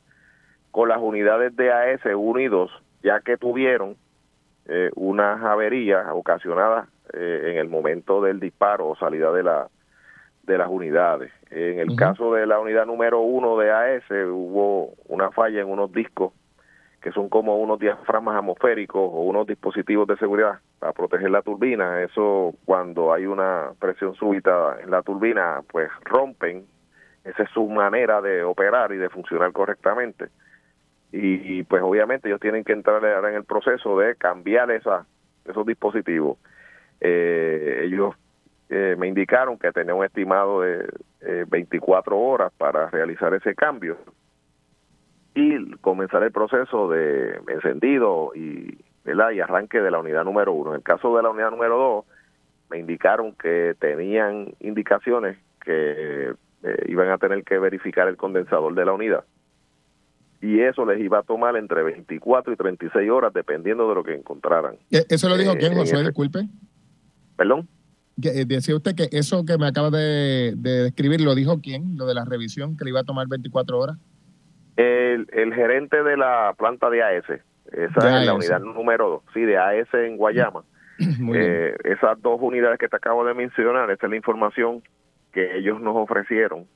[0.72, 2.72] con las unidades de AS 1 y 2,
[3.04, 3.96] ya que tuvieron
[4.66, 9.68] eh, unas averías ocasionadas eh, en el momento del disparo o salida de la
[10.44, 11.32] de las unidades.
[11.50, 15.92] En el caso de la unidad número 1 de AS hubo una falla en unos
[15.92, 16.34] discos
[17.02, 22.02] que son como unos diafragmas atmosféricos o unos dispositivos de seguridad para proteger la turbina.
[22.02, 26.66] Eso cuando hay una presión súbita en la turbina, pues rompen.
[27.26, 30.30] Esa es su manera de operar y de funcionar correctamente
[31.16, 35.06] y, pues obviamente ellos tienen que entrar en el proceso de cambiar esa,
[35.46, 36.40] esos dispositivos.
[37.00, 38.16] Eh, ellos
[38.76, 40.88] eh, me indicaron que tenían un estimado de
[41.48, 43.98] 24 eh, horas para realizar ese cambio
[45.36, 50.72] y comenzar el proceso de encendido y, y arranque de la unidad número uno.
[50.72, 52.06] En el caso de la unidad número dos,
[52.70, 56.34] me indicaron que tenían indicaciones que
[56.88, 59.24] iban a tener que verificar el condensador de la unidad
[60.44, 64.14] y eso les iba a tomar entre 24 y 36 horas dependiendo de lo que
[64.14, 64.76] encontraran.
[64.92, 66.04] ¿E-, ¿Eso lo dijo eh, quién, Josué?
[66.04, 66.40] Disculpe.
[67.38, 67.68] ¿Perdón?
[68.22, 71.98] Eh, decía usted que eso que me acaba de, describir, ¿lo dijo quién?
[71.98, 73.98] Lo de la revisión, que le iba a tomar 24 horas.
[74.76, 77.26] El, el gerente de la planta de AS,
[77.72, 80.64] esa es la unidad número 2, sí, de AS en Guayama.
[81.36, 84.84] Eh, esas dos unidades que te acabo de mencionar, esa es la información
[85.34, 86.68] que ellos nos ofrecieron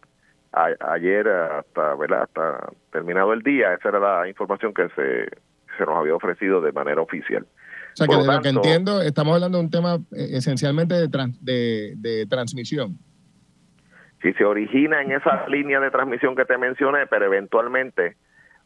[0.51, 2.23] ayer hasta, ¿verdad?
[2.23, 5.29] hasta terminado el día, esa era la información que se,
[5.77, 7.45] se nos había ofrecido de manera oficial.
[7.97, 11.07] O sea, que de lo que entiendo, estamos hablando de un tema eh, esencialmente de,
[11.41, 12.99] de, de transmisión.
[14.21, 18.15] Si se origina en esa línea de transmisión que te mencioné, pero eventualmente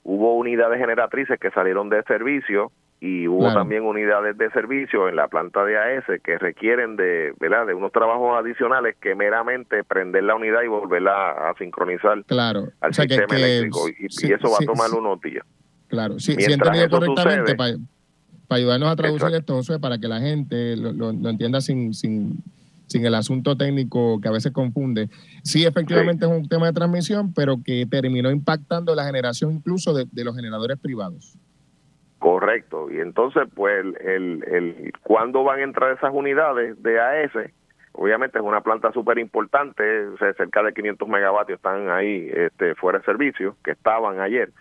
[0.03, 5.27] hubo unidades generatrices que salieron de servicio y hubo también unidades de servicio en la
[5.27, 7.65] planta de AS que requieren de, ¿verdad?
[7.67, 12.67] de unos trabajos adicionales que meramente prender la unidad y volverla a sincronizar claro.
[12.81, 15.45] al sistema eléctrico y, eso va a tomar unos días.
[15.87, 17.55] Claro, sí, si entendido correctamente
[18.51, 22.43] para, ayudarnos a traducir esto, José, para que la gente lo, lo, entienda sin, sin,
[22.87, 25.07] sin el asunto técnico que a veces confunde.
[25.41, 30.05] Sí, efectivamente es un tema de transmisión, pero que terminó impactando la generación incluso de,
[30.11, 31.37] de los generadores privados.
[32.19, 32.91] Correcto.
[32.91, 37.31] Y entonces, pues, el, el, ¿cuándo van a entrar esas unidades de AS?
[37.93, 39.83] Obviamente es una planta súper importante,
[40.35, 44.51] cerca de 500 megavatios están ahí este, fuera de servicio, que estaban ayer.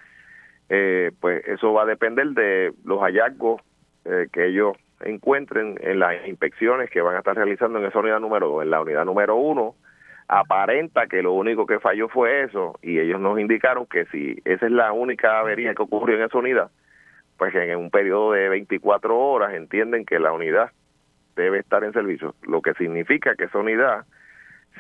[0.69, 3.61] Eh, pues eso va a depender de los hallazgos
[4.05, 8.21] eh, que ellos encuentren en las inspecciones que van a estar realizando en esa unidad
[8.21, 8.65] número 2.
[8.65, 9.75] En la unidad número 1
[10.29, 14.67] aparenta que lo único que falló fue eso y ellos nos indicaron que si esa
[14.67, 16.71] es la única avería que ocurrió en esa unidad,
[17.37, 20.71] pues en un periodo de 24 horas entienden que la unidad
[21.35, 24.05] debe estar en servicio, lo que significa que esa unidad,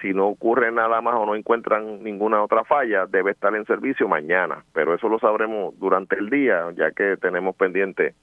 [0.00, 4.06] si no ocurre nada más o no encuentran ninguna otra falla, debe estar en servicio
[4.06, 8.14] mañana, pero eso lo sabremos durante el día, ya que tenemos pendiente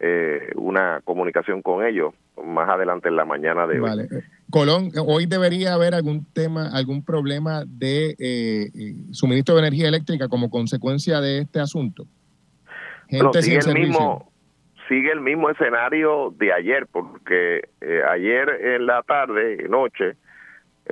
[0.00, 4.08] eh, una comunicación con ellos más adelante en la mañana de vale.
[4.10, 4.22] hoy.
[4.50, 10.28] Colón, hoy debería haber algún tema, algún problema de eh, eh, suministro de energía eléctrica
[10.28, 12.06] como consecuencia de este asunto
[13.40, 14.30] sigue el mismo
[14.88, 20.14] sigue el mismo escenario de ayer porque eh, ayer en la tarde noche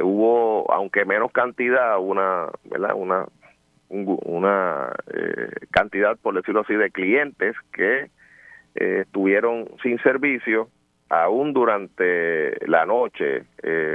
[0.00, 3.26] hubo aunque menos cantidad una verdad una
[3.88, 8.10] una eh, cantidad por decirlo así de clientes que
[8.76, 10.68] eh, estuvieron sin servicio
[11.08, 13.44] aún durante la noche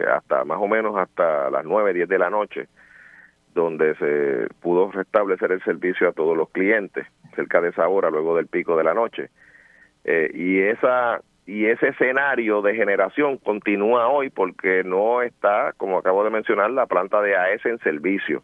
[0.10, 2.68] hasta más o menos hasta las nueve diez de la noche
[3.54, 8.36] donde se pudo restablecer el servicio a todos los clientes cerca de esa hora luego
[8.36, 9.30] del pico de la noche.
[10.04, 16.24] Eh, y esa y ese escenario de generación continúa hoy porque no está como acabo
[16.24, 18.44] de mencionar la planta de AES en servicio.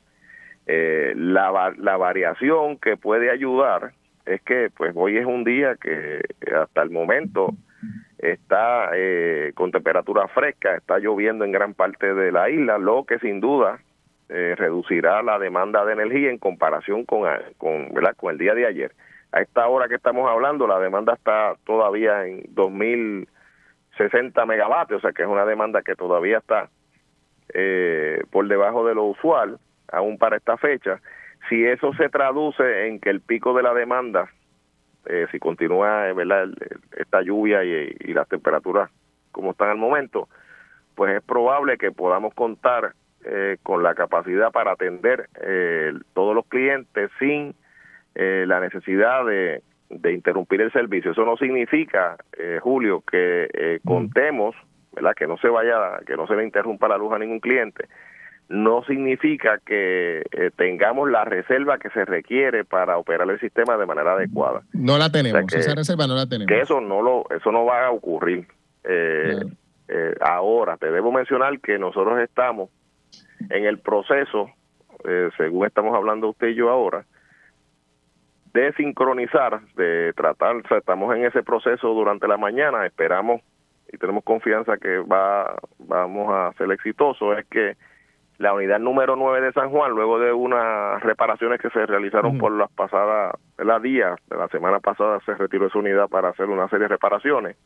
[0.66, 3.94] Eh, la, la variación que puede ayudar
[4.28, 6.22] es que pues hoy es un día que
[6.56, 7.54] hasta el momento
[8.18, 13.20] está eh, con temperatura fresca, está lloviendo en gran parte de la isla, lo que
[13.20, 13.80] sin duda
[14.30, 18.16] eh, reducirá la demanda de energía en comparación con, con, ¿verdad?
[18.18, 18.92] con el día de ayer.
[19.32, 25.12] A esta hora que estamos hablando, la demanda está todavía en 2060 megavatios, o sea
[25.14, 26.70] que es una demanda que todavía está
[27.54, 29.60] eh, por debajo de lo usual,
[29.92, 31.00] aún para esta fecha.
[31.50, 34.30] Si eso se traduce en que el pico de la demanda,
[35.06, 36.50] eh, si continúa ¿verdad?
[36.98, 38.90] esta lluvia y, y las temperaturas
[39.32, 40.28] como están al momento,
[40.96, 46.46] pues es probable que podamos contar eh, con la capacidad para atender eh, todos los
[46.46, 47.54] clientes sin
[48.16, 51.12] eh, la necesidad de, de, interrumpir el servicio.
[51.12, 52.16] Eso no significa,
[52.62, 54.56] Julio, que contemos,
[54.94, 55.14] ¿verdad?
[55.14, 57.88] Que no se vaya, que no se le interrumpa la luz a ningún cliente.
[58.50, 60.24] No significa que
[60.56, 64.62] tengamos la reserva que se requiere para operar el sistema de manera adecuada.
[64.72, 66.48] No la tenemos, esa reserva no la tenemos.
[66.48, 68.48] Que eso no lo, eso no va a ocurrir.
[68.86, 69.40] Eh,
[69.90, 72.70] eh, ahora, te debo mencionar que nosotros estamos
[73.50, 74.50] en el proceso,
[75.06, 77.06] eh, según estamos hablando usted y yo ahora,
[78.54, 83.42] de sincronizar, de tratar, estamos en ese proceso durante la mañana, esperamos
[83.92, 87.78] y tenemos confianza que va vamos a ser exitosos, es que
[88.38, 92.52] la unidad número 9 de San Juan, luego de unas reparaciones que se realizaron por
[92.52, 96.68] las pasadas, la días de la semana pasada se retiró esa unidad para hacer una
[96.70, 97.58] serie de reparaciones.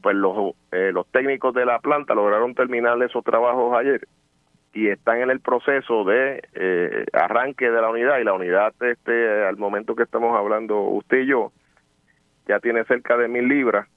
[0.00, 4.06] Pues los, eh, los técnicos de la planta lograron terminar esos trabajos ayer
[4.74, 9.44] y están en el proceso de eh, arranque de la unidad y la unidad este
[9.44, 11.52] al momento que estamos hablando usted y yo
[12.46, 13.88] ya tiene cerca de mil libras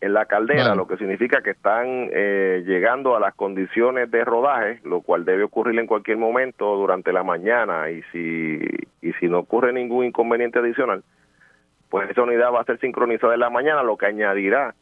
[0.00, 4.80] en la caldera, lo que significa que están eh, llegando a las condiciones de rodaje,
[4.84, 8.58] lo cual debe ocurrir en cualquier momento durante la mañana y si
[9.02, 11.02] y si no ocurre ningún inconveniente adicional,
[11.90, 14.74] pues esa unidad va a ser sincronizada en la mañana, lo que añadirá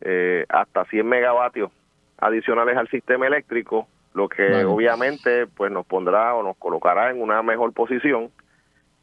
[0.00, 1.70] eh, hasta 100 megavatios
[2.18, 7.42] adicionales al sistema eléctrico, lo que obviamente pues nos pondrá o nos colocará en una
[7.42, 8.30] mejor posición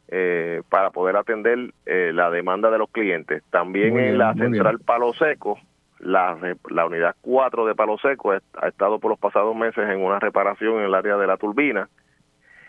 [0.08, 3.42] eh, para poder atender eh, la demanda de los clientes.
[3.50, 5.58] También en la central Palo Seco,
[5.98, 6.36] la,
[6.70, 10.78] la unidad 4 de Palo Seco ha estado por los pasados meses en una reparación
[10.78, 11.88] en el área de la turbina.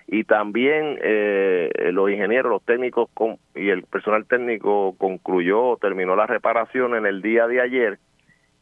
[0.10, 3.10] Y también eh, los ingenieros, los técnicos
[3.54, 8.00] y el personal técnico concluyó, terminó la reparación en el día de ayer.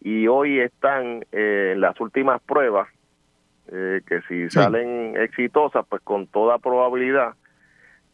[0.02, 2.88] Y hoy están eh, en las últimas pruebas
[3.72, 7.34] eh, que si salen exitosas, pues con toda probabilidad,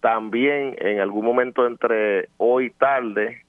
[0.02, 3.44] también en algún momento entre hoy y tarde,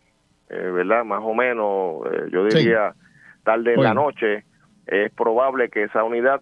[0.48, 1.04] eh, ¿verdad?
[1.04, 2.94] Más o menos, yo diría
[3.42, 4.44] tarde en la noche,
[4.86, 6.40] es probable que esa unidad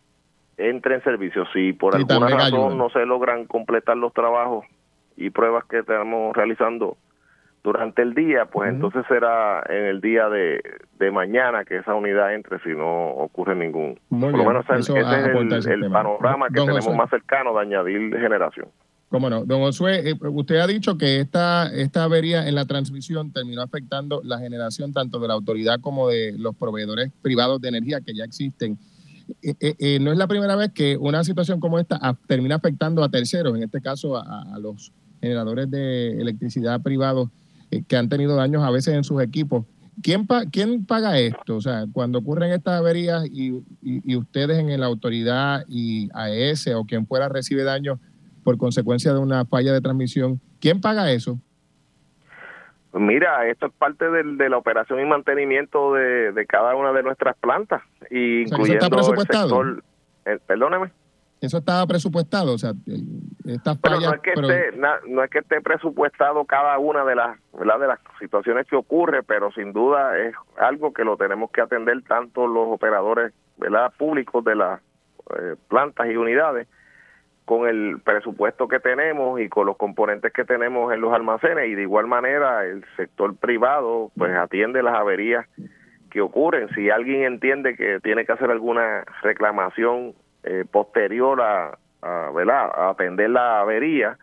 [0.57, 1.45] entre en servicio.
[1.53, 4.67] Si por alguna razón no se logran completar los trabajos
[5.17, 6.97] y pruebas que estamos realizando
[7.63, 10.63] durante el día, pues entonces será en el día de,
[10.99, 13.99] de, mañana que esa unidad entre si no ocurre ningún.
[14.09, 18.69] por lo menos ese es el, panorama que tenemos más cercano de añadir generación.
[19.11, 19.45] Cómo no.
[19.45, 24.23] Don Josué, eh, usted ha dicho que esta, esta avería en la transmisión terminó afectando
[24.23, 28.23] la generación tanto de la autoridad como de los proveedores privados de energía que ya
[28.23, 28.79] existen.
[29.43, 33.09] Eh, eh, no es la primera vez que una situación como esta termina afectando a
[33.09, 37.31] terceros, en este caso a, los generadores de electricidad privados
[37.89, 39.65] que han tenido daños a veces en sus equipos.
[40.03, 41.57] ¿Quién, ¿Quién paga esto?
[41.57, 46.85] O sea, cuando ocurren estas averías y, y, ustedes en la autoridad y AES o
[46.85, 47.99] quien fuera recibe daños
[48.43, 51.39] por consecuencia de una falla de transmisión, ¿quién paga eso?
[52.93, 57.83] Mira, esto es parte de, la operación y mantenimiento de, cada una de nuestras plantas,
[58.11, 59.85] incluyendo el sector.
[60.27, 60.91] Eh, perdóneme.
[61.41, 62.73] Eso estaba presupuestado, o sea,
[63.47, 64.73] estas pero no es que esté
[65.09, 69.51] no es que esté presupuestado cada una de las de las situaciones que ocurre, pero
[69.53, 73.91] sin duda es algo que lo tenemos que atender tanto los operadores ¿verdad?
[73.97, 74.81] públicos de las
[75.39, 76.69] eh, plantas y unidades
[77.51, 81.75] con el presupuesto que tenemos y con los componentes que tenemos en los almacenes y
[81.75, 85.47] de igual manera el sector privado pues atiende las averías
[86.13, 86.73] que ocurren.
[86.77, 93.63] Si alguien entiende que tiene que hacer alguna reclamación eh, posterior a, a, atender la
[93.63, 94.17] avería,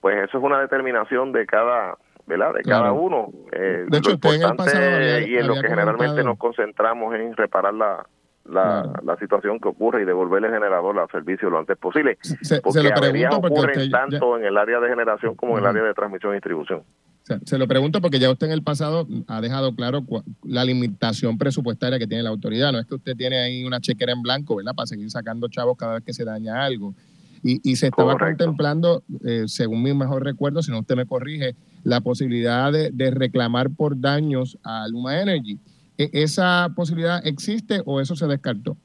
[0.00, 2.54] pues eso es una determinación de cada, ¿verdad?
[2.54, 3.28] De cada uno.
[3.52, 7.74] Eh, de hecho, en el pasado y en lo que generalmente nos concentramos en reparar
[7.74, 8.06] la,
[8.44, 12.18] la, situación que ocurre y devolverle al generador al servicio lo antes posible.
[12.22, 15.82] Se, porque lo pregunto porque tanto en el área de generación como en el área
[15.84, 16.82] de transmisión y distribución.
[17.44, 20.04] Se, lo pregunto porque ya usted en el pasado ha dejado claro
[20.42, 22.72] la limitación presupuestaria que tiene la autoridad.
[22.72, 24.74] No es que usted tiene ahí una chequera en blanco, ¿verdad?
[24.74, 26.94] Para seguir sacando chavos cada vez que se daña algo.
[27.44, 31.54] Y, y se estaba contemplando, eh, según mi mejor recuerdo, si no usted me corrige,
[31.82, 35.58] la posibilidad de, de reclamar por daños a Luma Energy.
[35.98, 38.76] ¿E, ¿Esa posibilidad existe o eso se descartó?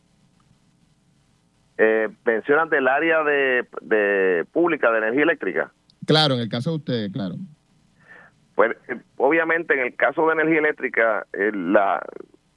[1.78, 5.72] Eh, mencionan del área de, de pública de energía eléctrica.
[6.06, 7.36] Claro, en el caso de usted, claro.
[8.56, 12.04] Pues eh, obviamente en el caso de energía eléctrica, eh, la,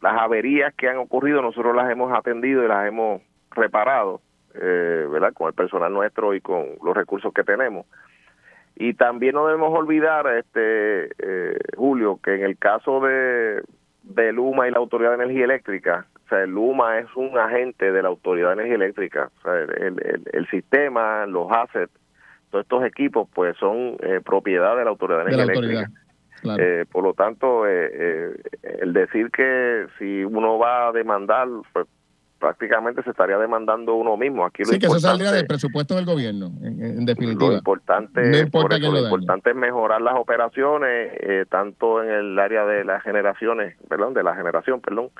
[0.00, 3.20] las averías que han ocurrido nosotros las hemos atendido y las hemos
[3.50, 4.22] reparado,
[4.54, 5.34] eh, ¿verdad?
[5.34, 7.84] Con el personal nuestro y con los recursos que tenemos.
[8.76, 11.10] Y también no debemos olvidar, este
[11.76, 13.62] Julio, que en el caso de,
[14.02, 18.02] de Luma y la Autoridad de Energía Eléctrica, sea, el Luma es un agente de
[18.02, 19.30] la Autoridad de Energía Eléctrica.
[19.38, 21.92] O sea, el, el, sistema, los assets,
[22.50, 25.90] todos estos equipos, pues son eh, propiedad de la Autoridad de Energía Eléctrica.
[26.58, 31.86] Eh, por lo tanto, eh, el decir que si uno va a demandar, pues
[32.40, 34.44] prácticamente se estaría demandando uno mismo.
[34.44, 37.50] Aquí sí, que eso saldría del presupuesto del gobierno, en, definitiva.
[37.50, 43.02] Lo importante, lo, importante es mejorar las operaciones, eh, tanto en el área de las
[43.04, 45.10] generaciones, perdón, de la generación, perdón,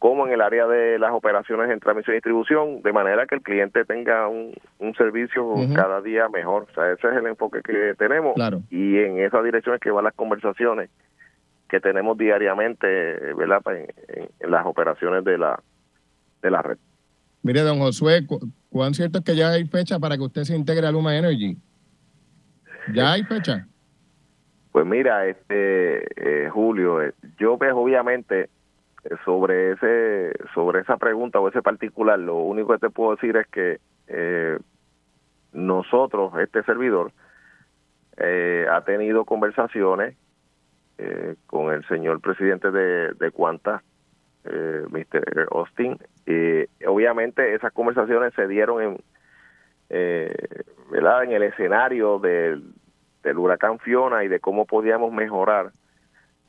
[0.00, 3.42] como en el área de las operaciones en transmisión y distribución, de manera que el
[3.42, 4.52] cliente tenga un,
[4.98, 6.66] servicio cada día mejor.
[6.70, 8.34] O sea, ese es el enfoque que tenemos
[8.70, 10.90] y en esa dirección es que van las conversaciones
[11.68, 12.86] que tenemos diariamente,
[13.34, 13.62] ¿verdad?
[13.68, 15.58] en las operaciones de la
[16.44, 16.78] de la red.
[17.42, 18.26] Mire, don Josué,
[18.70, 21.56] ¿cuán cierto es que ya hay fecha para que usted se integre a Luma Energy?
[22.92, 23.66] ¿Ya hay fecha?
[24.72, 28.50] Pues mira, este eh, Julio, eh, yo pues obviamente
[29.04, 33.36] eh, sobre ese sobre esa pregunta o ese particular, lo único que te puedo decir
[33.36, 33.78] es que
[35.52, 37.12] nosotros, este servidor,
[38.18, 40.16] ha tenido conversaciones
[41.46, 43.82] con el señor presidente de, de Cuanta,
[44.44, 45.48] eh, Mr.
[45.50, 45.98] Austin.
[46.26, 48.98] y obviamente esas conversaciones se dieron en,
[49.90, 50.34] eh,
[50.90, 51.24] ¿verdad?
[51.24, 52.72] en el escenario del,
[53.22, 55.72] del, huracán Fiona y de cómo podíamos mejorar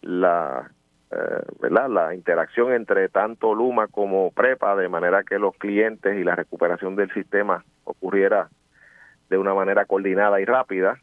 [0.02, 0.72] la,
[1.12, 1.89] eh, ¿verdad?
[1.89, 6.96] la interacción entre tanto Luma como Prepa, de manera que los clientes y la recuperación
[6.96, 8.50] del sistema ocurriera
[9.30, 11.00] de una manera coordinada y rápida.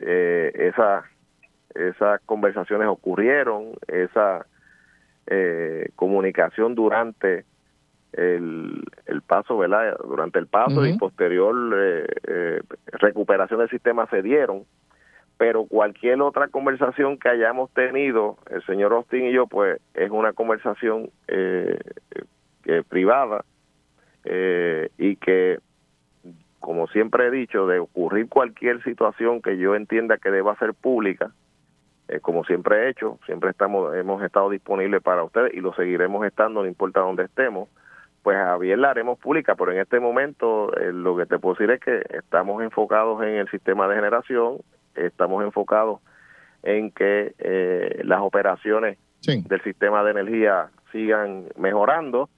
[0.00, 1.04] Eh, esa,
[1.74, 4.46] esas conversaciones ocurrieron, esa
[5.26, 7.44] eh, comunicación durante
[8.16, 9.96] el, el, paso, ¿verdad?
[10.04, 14.64] Durante el paso y posterior eh, eh, recuperación del sistema se dieron,
[15.36, 20.32] pero cualquier otra conversación que hayamos tenido, el señor Austin y yo, pues es una
[20.32, 21.78] conversación eh,
[22.88, 23.44] privada
[24.98, 25.60] y que,
[26.58, 31.30] como siempre he dicho, de ocurrir cualquier situación que yo entienda que deba ser pública,
[32.08, 36.24] eh, como siempre he hecho, siempre estamos hemos estado disponibles para ustedes y lo seguiremos
[36.24, 37.68] estando, no importa dónde estemos.
[38.22, 41.54] Pues a bien la haremos pública, pero en este momento eh, lo que te puedo
[41.54, 44.58] decir es que estamos enfocados en el sistema de generación,
[44.94, 46.00] estamos enfocados
[46.62, 52.28] en que eh, las operaciones del sistema de energía sigan mejorando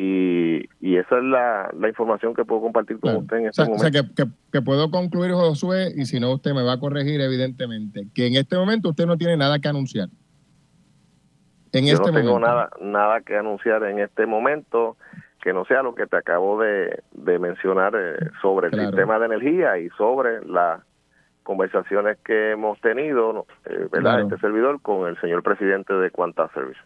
[0.00, 3.84] y, y esa es la, la, información que puedo compartir con usted en este momento.
[3.84, 7.20] O sea, que, que, puedo concluir, Josué, y si no, usted me va a corregir,
[7.20, 10.08] evidentemente, que en este momento usted no tiene nada que anunciar.
[11.72, 14.96] En Yo este no tengo nada, nada que anunciar en este momento
[15.42, 19.26] que no sea lo que te acabo de, de mencionar eh, sobre el sistema de
[19.26, 20.80] energía y sobre las
[21.42, 24.20] conversaciones que hemos tenido, eh, ¿verdad?
[24.20, 26.78] Este servidor con el señor presidente de Quanta Service.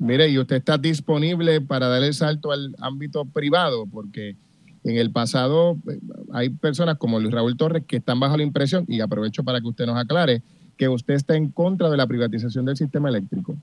[0.00, 4.34] Mire, y usted está disponible para dar el salto al ámbito privado, porque
[4.82, 6.00] en el pasado eh,
[6.32, 9.68] hay personas como Luis Raúl Torres que están bajo la impresión, y aprovecho para que
[9.68, 10.40] usted nos aclare,
[10.78, 13.54] que usted está en contra de la privatización del sistema eléctrico.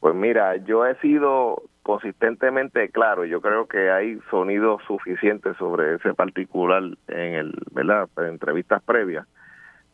[0.00, 6.14] Pues mira, yo he sido consistentemente claro, yo creo que hay sonidos suficientes sobre ese
[6.14, 8.08] particular en el, ¿verdad?
[8.16, 9.26] En entrevistas previas,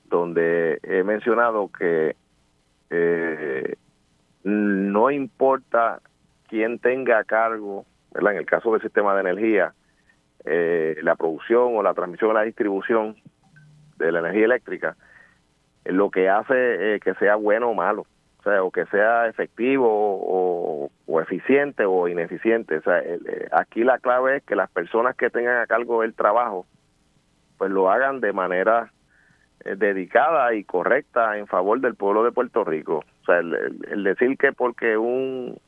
[0.09, 2.15] donde he mencionado que
[2.91, 3.75] eh,
[4.47, 6.01] no importa
[6.49, 8.35] quién tenga a cargo, ¿verdad?
[8.35, 9.75] en el caso del sistema de energía,
[10.45, 13.17] eh, la producción o la transmisión o la distribución
[13.97, 14.97] de la energía eléctrica,
[15.85, 18.07] lo que hace eh, que sea bueno o malo,
[18.39, 22.77] o sea, o que sea efectivo o, eficiente o ineficiente.
[22.77, 26.15] O sea, eh, aquí la clave es que las personas que tengan a cargo el
[26.15, 26.67] trabajo,
[27.59, 28.93] pues lo hagan de manera
[29.65, 33.03] dedicada y correcta en favor del pueblo de Puerto Rico.
[33.27, 35.59] O sea, el, decir que porque un,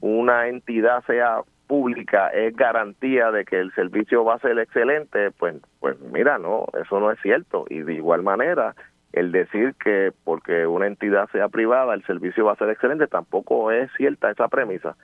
[0.00, 5.56] una entidad sea pública es garantía de que el servicio va a ser excelente, pues,
[5.78, 7.66] pues mira, no, eso no es cierto.
[7.68, 8.74] Y de igual manera,
[9.12, 13.70] el decir que porque una entidad sea privada el servicio va a ser excelente tampoco
[13.70, 14.96] es cierta esa premisa.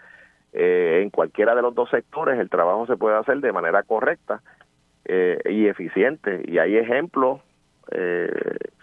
[0.52, 4.40] Eh, en cualquiera de los dos sectores el trabajo se puede hacer de manera correcta
[5.04, 6.42] eh, y eficiente.
[6.46, 7.40] Y hay ejemplos
[7.90, 8.30] eh,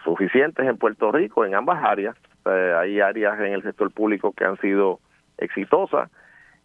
[0.04, 2.16] suficientes en Puerto Rico en ambas áreas.
[2.46, 5.00] Eh, hay áreas en el sector público que han sido
[5.38, 6.10] exitosas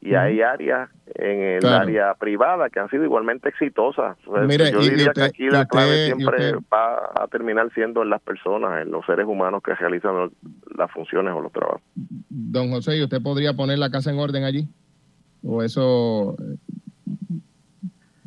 [0.01, 4.17] y hay áreas en el área privada que han sido igualmente exitosas.
[4.25, 8.83] Pues, yo diría que aquí la clave siempre va a terminar siendo en las personas,
[8.83, 10.31] en los seres humanos que realizan
[10.77, 11.83] las funciones o los trabajos.
[11.95, 14.69] Don José, ¿y usted podría poner la casa en orden allí?
[15.43, 16.37] ¿O eso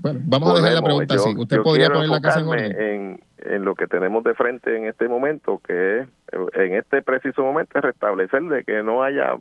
[0.01, 1.33] bueno, vamos a dejar la pregunta así.
[1.37, 3.19] ¿Usted podría poner la casa en orden?
[3.37, 6.07] En, lo que tenemos de frente en este momento, que es,
[6.53, 9.35] en este preciso momento, es restablecer de que no haya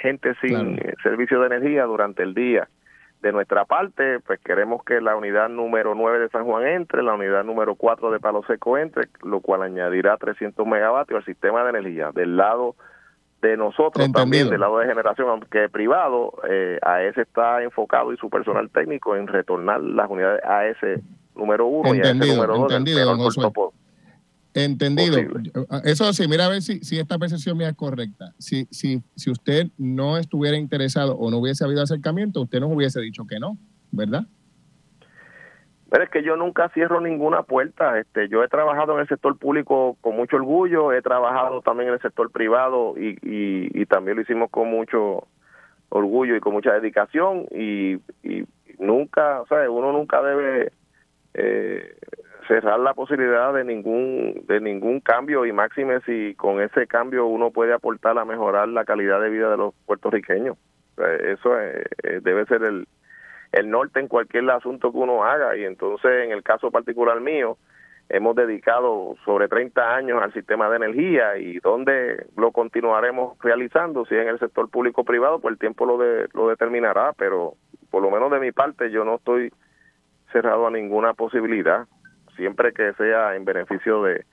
[0.00, 2.68] gente sin servicio de energía durante el día.
[3.22, 7.14] De nuestra parte, pues queremos que la unidad número 9 de San Juan entre, la
[7.14, 11.70] unidad número 4 de Palo Seco entre, lo cual añadirá 300 megavatios al sistema de
[11.70, 12.12] energía.
[12.14, 12.76] Del lado
[13.42, 18.28] de nosotros también, del lado de generación, aunque privado, eh, AES está enfocado y su
[18.28, 21.00] personal técnico en retornar las unidades AES
[21.34, 22.72] número 1 y AES número 2
[24.52, 25.16] Entendido.
[25.84, 28.34] Eso sí, mira a ver si, si esta percepción mía es correcta.
[28.38, 33.00] Si, si, si usted no estuviera interesado o no hubiese habido acercamiento, usted nos hubiese
[33.00, 33.56] dicho que no,
[33.92, 34.26] ¿verdad?
[35.90, 37.98] Pero es que yo nunca cierro ninguna puerta.
[37.98, 41.94] Este, yo he trabajado en el sector público con mucho orgullo, he trabajado también en
[41.94, 45.26] el sector privado y, y, también lo hicimos con mucho
[45.88, 48.46] orgullo y con mucha dedicación y, y
[48.78, 50.70] nunca, o sea, uno nunca debe
[51.34, 51.96] eh,
[52.46, 57.50] cerrar la posibilidad de ningún de ningún cambio y máxime si con ese cambio uno
[57.50, 60.56] puede aportar a mejorar la calidad de vida de los puertorriqueños.
[60.96, 61.50] Eso
[62.22, 62.86] debe ser el,
[63.52, 67.56] el norte en cualquier asunto que uno haga y entonces en el caso particular mío
[68.08, 74.16] hemos dedicado sobre 30 años al sistema de energía y donde lo continuaremos realizando, si
[74.16, 77.54] en el sector público privado, pues el tiempo lo, de, lo determinará, pero
[77.90, 79.52] por lo menos de mi parte yo no estoy
[80.32, 81.86] cerrado a ninguna posibilidad
[82.36, 84.24] siempre que sea en beneficio de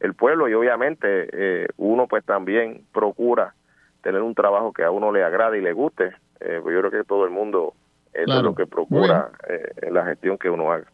[0.00, 3.54] el pueblo y obviamente eh, uno pues también procura
[4.02, 6.12] tener un trabajo que a uno le agrade y le guste.
[6.40, 7.74] Eh, pues yo creo que todo el mundo
[8.22, 10.86] eso es lo que procura eh, en la gestión que uno haga.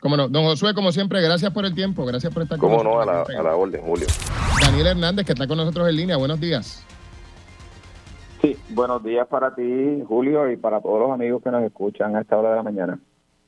[0.00, 2.92] Como no, don Josué, como siempre, gracias por el tiempo, gracias por estar con nosotros.
[2.92, 4.06] Como no, a la, a la orden, Julio.
[4.60, 6.84] Daniel Hernández, que está con nosotros en línea, buenos días.
[8.42, 12.20] Sí, buenos días para ti, Julio, y para todos los amigos que nos escuchan a
[12.20, 12.98] esta hora de la mañana.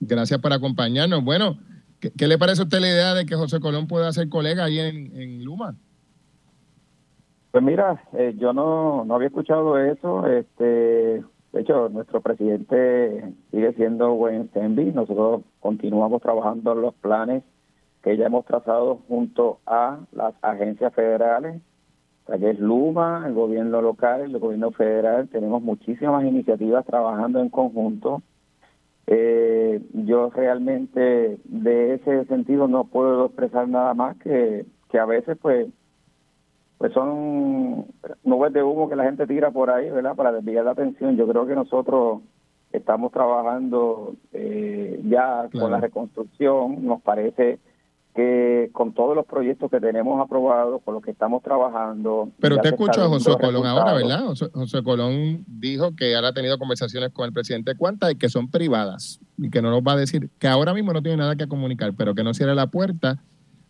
[0.01, 1.23] Gracias por acompañarnos.
[1.23, 1.59] Bueno,
[2.01, 4.79] ¿Qué, le parece a usted la idea de que José Colón pueda ser colega ahí
[4.79, 5.75] en, Luma?
[7.51, 10.27] Pues mira, eh, yo no, no había escuchado eso.
[10.27, 11.25] Este,
[11.57, 14.93] de hecho, nuestro presidente sigue siendo Wayne Stenby.
[14.93, 17.45] Nosotros continuamos trabajando en los planes
[18.03, 21.63] que ya hemos trazado junto a las agencias federales,
[22.27, 25.29] que es Luma, el gobierno local, el gobierno federal.
[25.31, 28.23] Tenemos muchísimas iniciativas trabajando en conjunto
[29.07, 35.39] eh, yo realmente de ese sentido no puedo expresar nada más que, que a veces
[35.41, 35.69] pues
[36.79, 37.87] pues son
[38.25, 40.15] nubes de humo que la gente tira por ahí, ¿verdad?
[40.15, 41.17] Para desviar la atención.
[41.17, 42.21] Yo creo que nosotros
[42.73, 46.85] estamos trabajando eh, ya con la reconstrucción.
[46.85, 47.59] Nos parece
[48.15, 52.31] que con todos los proyectos que tenemos aprobados, con los que estamos trabajando.
[52.41, 54.25] Pero usted escuchó a José Colón ahora, ¿verdad?
[54.25, 58.51] José, Colón dijo que ahora ha tenido conversaciones con el presidente Cuanta y que son
[58.51, 61.47] privadas y que no nos va a decir que ahora mismo no tiene nada que
[61.47, 63.23] comunicar, pero que no cierre la puerta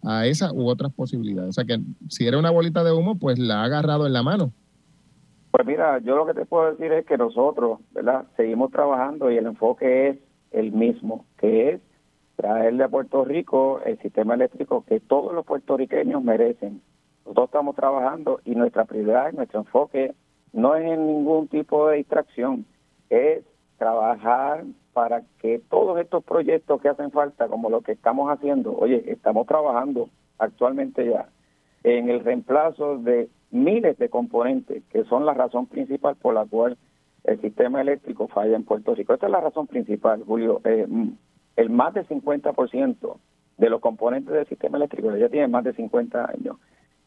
[0.02, 1.50] a esa u otras posibilidades.
[1.50, 1.78] O sea que
[2.08, 4.52] si era una bolita de humo, pues la ha agarrado en la mano.
[5.50, 8.26] Pues mira, yo lo que te puedo decir es que nosotros, ¿verdad?
[8.36, 10.18] Seguimos trabajando y el enfoque es
[10.50, 11.80] el mismo, que es
[12.36, 16.82] traerle a Puerto Rico el sistema eléctrico que todos los puertorriqueños merecen.
[17.24, 20.14] Nosotros estamos trabajando y nuestra prioridad, nuestro enfoque
[20.52, 22.66] no es en ningún tipo de distracción,
[23.10, 23.42] es
[23.78, 24.64] trabajar
[24.96, 29.46] para que todos estos proyectos que hacen falta, como lo que estamos haciendo, oye, estamos
[29.46, 31.28] trabajando actualmente ya
[31.84, 36.78] en el reemplazo de miles de componentes que son la razón principal por la cual
[37.24, 39.12] el sistema eléctrico falla en Puerto Rico.
[39.12, 40.62] Esta es la razón principal, Julio.
[40.64, 40.86] Eh,
[41.56, 43.18] el más del 50%
[43.58, 46.56] de los componentes del sistema eléctrico ya tienen más de 50 años.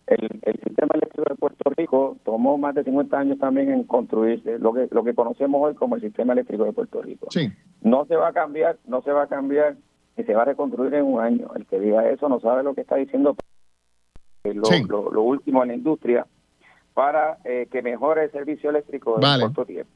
[0.10, 4.74] El, sistema eléctrico de Puerto Rico tomó más de 50 años también en construirse, lo
[4.74, 7.28] que lo que conocemos hoy como el sistema eléctrico de Puerto Rico.
[7.30, 7.52] Sí.
[7.82, 9.76] No se va a cambiar, no se va a cambiar
[10.18, 11.50] y se va a reconstruir en un año.
[11.56, 13.36] El que diga eso no sabe lo que está diciendo
[14.44, 16.26] lo, lo, último en la industria
[16.94, 19.92] para eh, que mejore el servicio eléctrico en corto tiempo.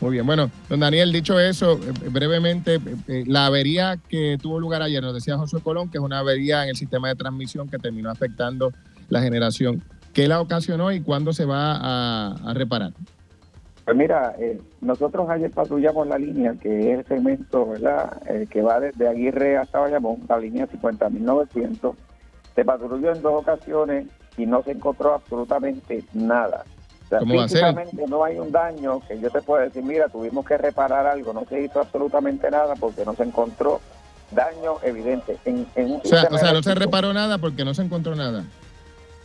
[0.00, 4.58] Muy bien, bueno, don Daniel, dicho eso, eh, brevemente, eh, eh, la avería que tuvo
[4.58, 7.68] lugar ayer, nos decía José Colón, que es una avería en el sistema de transmisión
[7.68, 8.72] que terminó afectando
[9.14, 9.82] la generación.
[10.12, 12.92] ¿Qué la ocasionó y cuándo se va a, reparar?
[13.84, 14.34] Pues mira,
[14.80, 18.20] nosotros ayer patrullamos la línea, que es el segmento ¿verdad?
[18.50, 21.94] que va desde Aguirre hasta Bayamón, la línea 50.900.
[22.54, 24.06] Se patrulló en dos ocasiones
[24.36, 26.64] y no se encontró absolutamente nada.
[27.10, 31.32] O no hay un daño que yo te pueda decir, mira, tuvimos que reparar algo,
[31.32, 33.80] no se hizo absolutamente nada porque no se encontró
[34.32, 35.36] daño evidente.
[35.44, 38.44] En, o sea, o sea no se reparó nada porque no se encontró nada.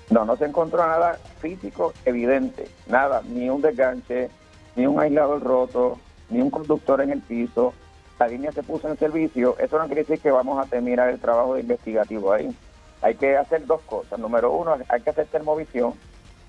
[0.09, 4.29] No, no se encontró nada físico evidente, nada, ni un desganche,
[4.75, 5.99] ni un aislador roto,
[6.29, 7.73] ni un conductor en el piso.
[8.17, 9.55] La línea se puso en servicio.
[9.59, 12.53] Eso no quiere decir que vamos a terminar el trabajo investigativo ahí.
[13.01, 14.19] Hay que hacer dos cosas.
[14.19, 15.93] Número uno, hay que hacer termovisión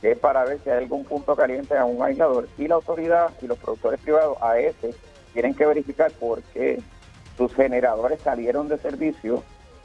[0.00, 3.30] que es para ver si hay algún punto caliente a un aislador y la autoridad
[3.42, 4.94] y los productores privados a ese
[5.32, 6.80] tienen que verificar por qué
[7.36, 9.42] sus generadores salieron de servicio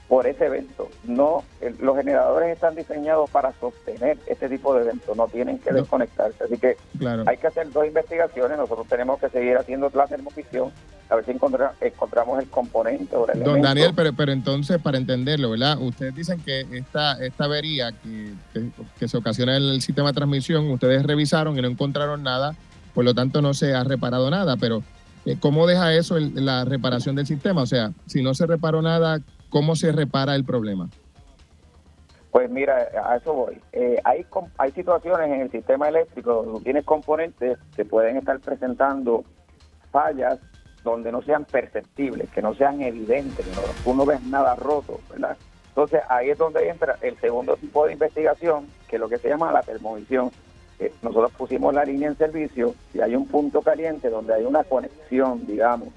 [0.07, 0.89] por ese evento.
[1.03, 1.43] No,
[1.79, 6.43] los generadores están diseñados para sostener este tipo de eventos, no tienen que desconectarse.
[6.43, 6.77] Así que
[7.25, 8.57] hay que hacer dos investigaciones.
[8.57, 10.71] Nosotros tenemos que seguir haciendo la termofisión
[11.09, 15.51] a ver si encontramos el componente o el Don Daniel, pero, pero entonces, para entenderlo,
[15.51, 15.79] ¿verdad?
[15.79, 18.33] Ustedes dicen que esta, esta avería que,
[18.99, 22.55] que, se ocasiona en el sistema de transmisión, ustedes revisaron y no encontraron nada,
[22.95, 24.81] por lo tanto no se ha reparado nada, pero
[25.25, 27.61] eh, ¿cómo deja eso la reparación del sistema?
[27.61, 29.19] O sea, si no se reparó nada,
[29.55, 30.89] ¿cómo se repara el problema?
[32.29, 33.57] Pues mira, a eso voy.
[33.71, 34.25] Eh, hay,
[34.57, 39.23] hay situaciones en el sistema eléctrico donde tienes componentes que pueden estar presentando
[39.93, 40.41] fallas
[40.83, 45.37] donde no sean perceptibles, que no sean evidentes, no, tú no ves nada roto, ¿verdad?
[45.69, 49.29] Entonces ahí es donde entra el segundo tipo de investigación, que es lo que se
[49.29, 50.31] llama la termovisión.
[51.01, 55.47] nosotros pusimos la línea en servicio y hay un punto caliente donde hay una conexión,
[55.47, 55.93] digamos,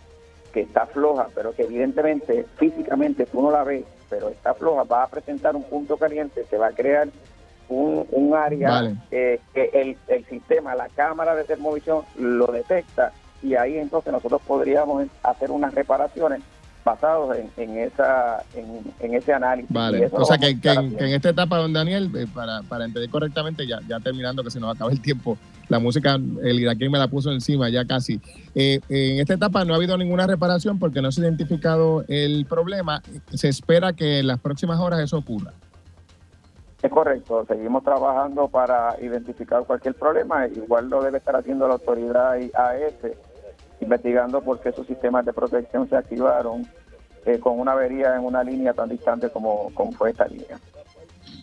[0.52, 5.04] que está floja, pero que evidentemente físicamente tú no la ves, pero está floja, va
[5.04, 7.08] a presentar un punto caliente, se va a crear
[7.68, 13.54] un, un área eh, que el, el sistema, la cámara de termovisión lo detecta y
[13.54, 16.40] ahí entonces nosotros podríamos hacer unas reparaciones
[16.88, 19.70] basados en, esa en, ese análisis.
[19.70, 23.80] Vale, o sea que, en, esta etapa, don Daniel, eh, para, para entender correctamente, ya,
[23.86, 25.36] ya terminando que se nos acaba el tiempo,
[25.68, 28.20] la música, el iraquí me la puso encima ya casi.
[28.54, 32.46] Eh, en esta etapa no ha habido ninguna reparación porque no se ha identificado el
[32.46, 33.02] problema.
[33.34, 35.52] Se espera que en las próximas horas eso ocurra.
[36.82, 42.34] Es correcto, seguimos trabajando para identificar cualquier problema, igual lo debe estar haciendo la autoridad
[42.34, 42.94] AES,
[43.80, 46.66] investigando por qué sus sistemas de protección se activaron
[47.26, 50.58] eh, con una avería en una línea tan distante como, como fue esta línea.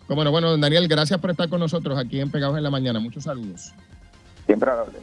[0.08, 3.00] Bueno, bueno, Daniel, gracias por estar con nosotros aquí en Pegados en la Mañana.
[3.00, 3.74] Muchos saludos.
[4.46, 5.00] Siempre agradable.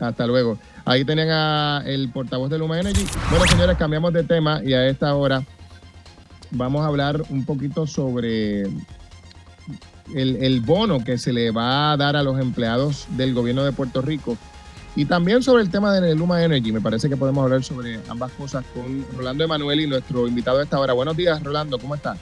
[0.00, 0.58] Hasta luego.
[0.84, 3.06] Ahí tenían a el portavoz de Luma Energy.
[3.30, 5.42] Bueno, señores, cambiamos de tema y a esta hora
[6.50, 8.76] vamos a hablar un poquito sobre el,
[10.14, 14.02] el bono que se le va a dar a los empleados del gobierno de Puerto
[14.02, 14.36] Rico
[14.96, 16.72] y también sobre el tema de Luma Energy.
[16.72, 20.64] Me parece que podemos hablar sobre ambas cosas con Rolando Emanuel y nuestro invitado de
[20.64, 20.92] esta hora.
[20.92, 22.18] Buenos días, Rolando, ¿cómo estás?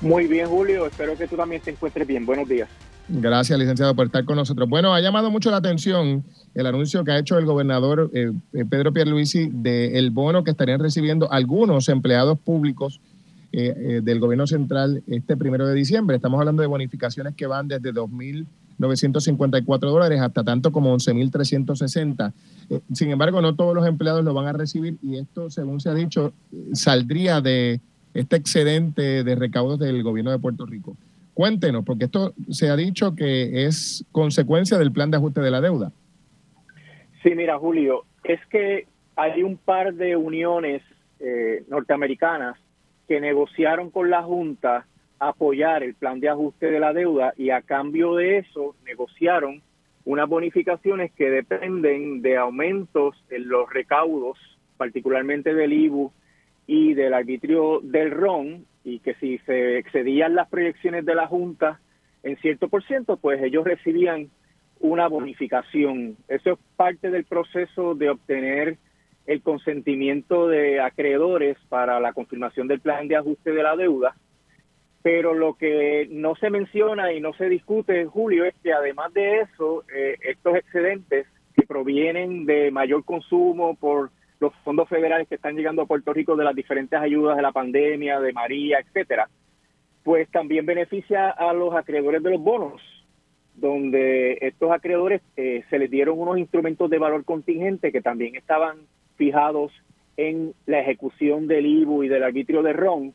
[0.00, 0.86] Muy bien, Julio.
[0.86, 2.26] Espero que tú también te encuentres bien.
[2.26, 2.68] Buenos días.
[3.08, 4.68] Gracias, licenciado, por estar con nosotros.
[4.68, 8.64] Bueno, ha llamado mucho la atención el anuncio que ha hecho el gobernador eh, eh,
[8.68, 13.00] Pedro Pierluisi del bono que estarían recibiendo algunos empleados públicos
[13.52, 16.16] eh, del gobierno central este primero de diciembre.
[16.16, 17.92] Estamos hablando de bonificaciones que van desde
[18.78, 22.32] 2.954 dólares hasta tanto como 11.360.
[22.92, 25.94] sin embargo, no todos los empleados lo van a recibir y esto, según se ha
[25.94, 26.32] dicho,
[26.72, 27.80] saldría de
[28.14, 30.96] este excedente de recaudos del gobierno de Puerto Rico.
[31.34, 35.60] Cuéntenos, porque esto se ha dicho que es consecuencia del plan de ajuste de la
[35.60, 35.92] deuda.
[37.22, 40.82] Sí, mira, Julio, es que hay un par de uniones
[41.20, 42.58] eh, norteamericanas
[43.08, 44.86] que negociaron con la Junta
[45.28, 49.62] apoyar el plan de ajuste de la deuda y a cambio de eso negociaron
[50.04, 54.36] unas bonificaciones que dependen de aumentos en los recaudos,
[54.76, 56.12] particularmente del IBU
[56.66, 61.80] y del arbitrio del RON, y que si se excedían las proyecciones de la Junta
[62.24, 64.28] en cierto por ciento, pues ellos recibían
[64.80, 66.16] una bonificación.
[66.26, 68.76] Eso es parte del proceso de obtener
[69.26, 74.16] el consentimiento de acreedores para la confirmación del plan de ajuste de la deuda.
[75.02, 79.40] Pero lo que no se menciona y no se discute, Julio, es que además de
[79.40, 81.26] eso, eh, estos excedentes
[81.56, 86.36] que provienen de mayor consumo por los fondos federales que están llegando a Puerto Rico
[86.36, 89.28] de las diferentes ayudas de la pandemia, de María, etcétera,
[90.02, 92.82] pues también beneficia a los acreedores de los bonos,
[93.54, 98.78] donde estos acreedores eh, se les dieron unos instrumentos de valor contingente que también estaban
[99.16, 99.72] fijados
[100.16, 103.14] en la ejecución del IBU y del arbitrio de RON,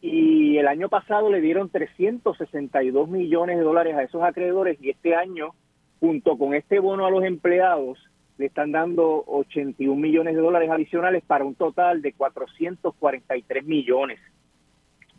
[0.00, 5.14] y el año pasado le dieron 362 millones de dólares a esos acreedores y este
[5.14, 5.54] año,
[5.98, 7.98] junto con este bono a los empleados,
[8.36, 14.20] le están dando 81 millones de dólares adicionales para un total de 443 millones.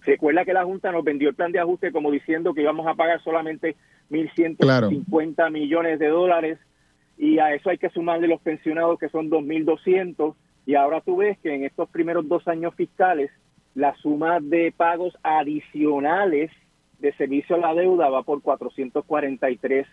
[0.01, 2.95] Recuerda que la Junta nos vendió el plan de ajuste como diciendo que íbamos a
[2.95, 3.75] pagar solamente
[4.09, 6.57] 1.150 millones de dólares
[7.17, 11.37] y a eso hay que sumarle los pensionados que son 2.200 y ahora tú ves
[11.39, 13.29] que en estos primeros dos años fiscales
[13.79, 16.51] la suma de pagos adicionales
[16.99, 19.87] de servicio a la deuda va por 443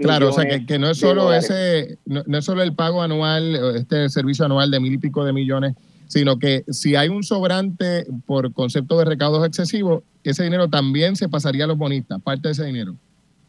[0.00, 4.08] Claro, o sea, que, no es solo ese, no, es solo el pago anual, este
[4.10, 5.74] servicio anual de mil y pico de millones,
[6.06, 11.28] sino que si hay un sobrante por concepto de recaudos excesivos, ese dinero también se
[11.28, 12.94] pasaría a los bonistas, parte de ese dinero.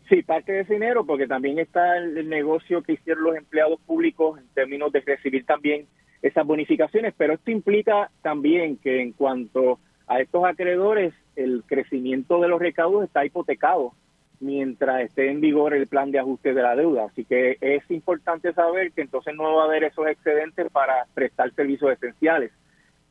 [0.08, 4.40] Sí, parte de ese dinero, porque también está el, negocio que hicieron los empleados públicos
[4.40, 5.88] en términos de recibir también
[6.22, 12.48] esas bonificaciones, pero esto implica también que en cuanto a estos acreedores, el crecimiento de
[12.48, 13.94] los recaudos está hipotecado
[14.40, 17.06] mientras esté en vigor el plan de ajuste de la deuda.
[17.06, 21.54] Así que es importante saber que entonces no va a haber esos excedentes para prestar
[21.54, 22.52] servicios esenciales.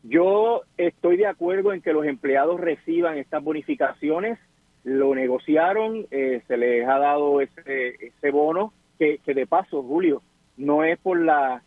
[0.03, 4.39] Yo estoy de acuerdo en que los empleados reciban estas bonificaciones,
[4.85, 10.23] lo negociaron, eh, se les ha dado ese, ese bono, que, que de paso, Julio,
[10.57, 11.63] no es por la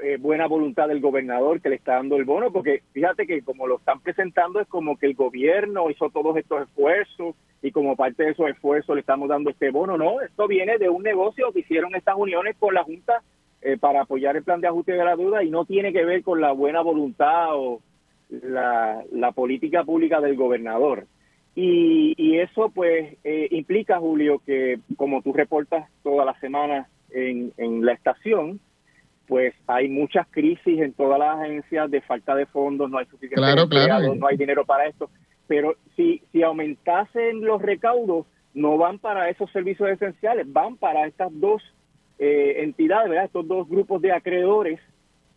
[0.00, 3.66] eh, buena voluntad del gobernador que le está dando el bono, porque fíjate que como
[3.66, 8.22] lo están presentando es como que el gobierno hizo todos estos esfuerzos y como parte
[8.22, 9.98] de esos esfuerzos le estamos dando este bono.
[9.98, 13.22] No, esto viene de un negocio que hicieron estas uniones con la Junta
[13.60, 16.22] eh, para apoyar el plan de ajuste de la deuda y no tiene que ver
[16.22, 17.80] con la buena voluntad o
[18.30, 21.06] la, política pública del gobernador.
[21.56, 27.52] Y, y eso pues eh, implica, Julio, que como tú reportas todas las semanas en,
[27.56, 28.60] en la estación,
[29.28, 33.36] pues hay muchas crisis en todas las agencias de falta de fondos, no hay suficiente
[33.36, 33.68] claro,
[34.14, 35.10] no hay dinero para esto.
[35.46, 41.28] Pero si, si aumentasen los recaudos, no van para esos servicios esenciales, van para estas
[41.32, 41.62] dos
[42.18, 43.26] eh, entidades, ¿verdad?
[43.26, 44.80] estos dos grupos de acreedores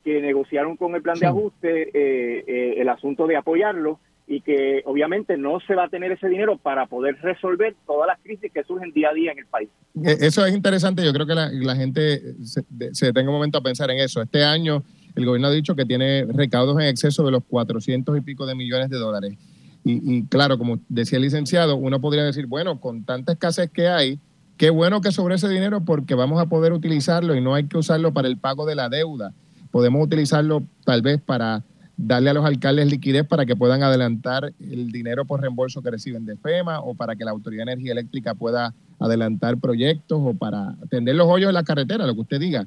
[0.04, 4.82] que negociaron con el plan de ajuste eh, eh, el asunto de apoyarlo y que
[4.86, 8.64] obviamente no se va a tener ese dinero para poder resolver todas las crisis que
[8.64, 9.70] surgen día a día en el país.
[10.04, 12.64] Eh, eso es interesante, yo creo que la, gente se,
[12.94, 14.22] se un momento a pensar en eso.
[14.22, 14.84] Este año
[15.16, 18.56] el gobierno ha dicho que tiene recaudos en exceso de los 400 y pico de
[18.56, 19.38] millones de dólares.
[19.84, 23.88] Y, y claro, como decía el licenciado, uno podría decir, bueno, con tanta escasez que
[23.88, 24.20] hay,
[24.58, 27.78] qué bueno que sobre ese dinero porque vamos a poder utilizarlo y no hay que
[27.78, 29.34] usarlo para el pago de la deuda.
[29.72, 31.64] Podemos utilizarlo tal vez para
[32.04, 36.26] darle a los alcaldes liquidez para que puedan adelantar el dinero por reembolso que reciben
[36.26, 40.70] de FEMA o para que la Autoridad de Energía Eléctrica pueda adelantar proyectos o para
[40.84, 42.66] atender los hoyos de la carretera, lo que usted diga.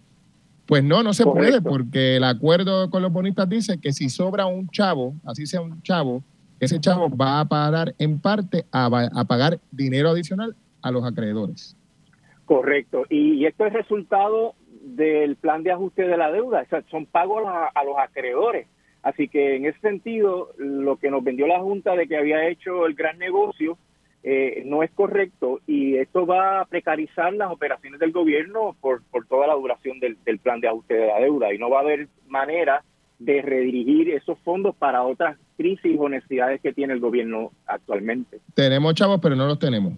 [0.67, 4.47] Pues no, no se puede porque el acuerdo con los bonistas dice que si sobra
[4.47, 6.23] un chavo, así sea un chavo,
[6.61, 11.77] ese chavo va a parar en parte a, a pagar dinero adicional a los acreedores.
[12.47, 13.05] Correcto.
[13.11, 16.63] Y, esto es resultado del plan de ajuste de la deuda.
[16.63, 18.69] O sea, son pagos a los acreedores
[19.05, 22.87] Así que en ese sentido, lo que nos vendió la Junta de que había hecho
[22.87, 23.77] el gran negocio
[24.23, 29.27] eh, no es correcto y esto va a precarizar las operaciones del gobierno por, por
[29.27, 32.09] toda la duración del, plan de ajuste de la deuda y no va a haber
[32.27, 32.83] manera
[33.19, 38.41] de redirigir esos fondos para otras crisis o necesidades que tiene el gobierno actualmente.
[38.55, 39.93] Tenemos chavos, pero no los tenemos.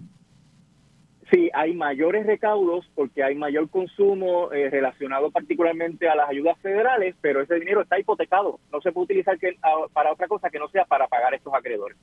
[1.31, 7.17] Sí, hay mayores recaudos porque hay mayor consumo eh, relacionado particularmente a las ayudas federales,
[7.21, 8.61] pero ese dinero está hipotecado.
[8.73, 9.57] No se puede utilizar que,
[9.93, 11.97] para otra cosa que no sea para pagar estos acreedores.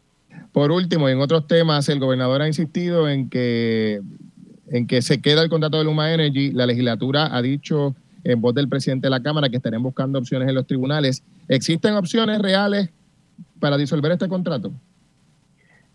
[0.51, 4.01] Por último, en otros temas, el gobernador ha insistido en que,
[4.67, 6.51] en que se queda el contrato de Luma Energy.
[6.51, 7.95] La legislatura ha dicho
[8.25, 11.23] en voz del presidente de la Cámara que estarían buscando opciones en los tribunales.
[11.47, 12.89] ¿Existen opciones reales
[13.59, 14.73] para disolver este contrato?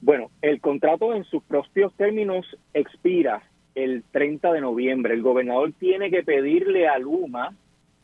[0.01, 3.42] Bueno, el contrato en sus propios términos expira
[3.74, 5.14] el 30 de noviembre.
[5.14, 7.55] El gobernador tiene que pedirle a Luma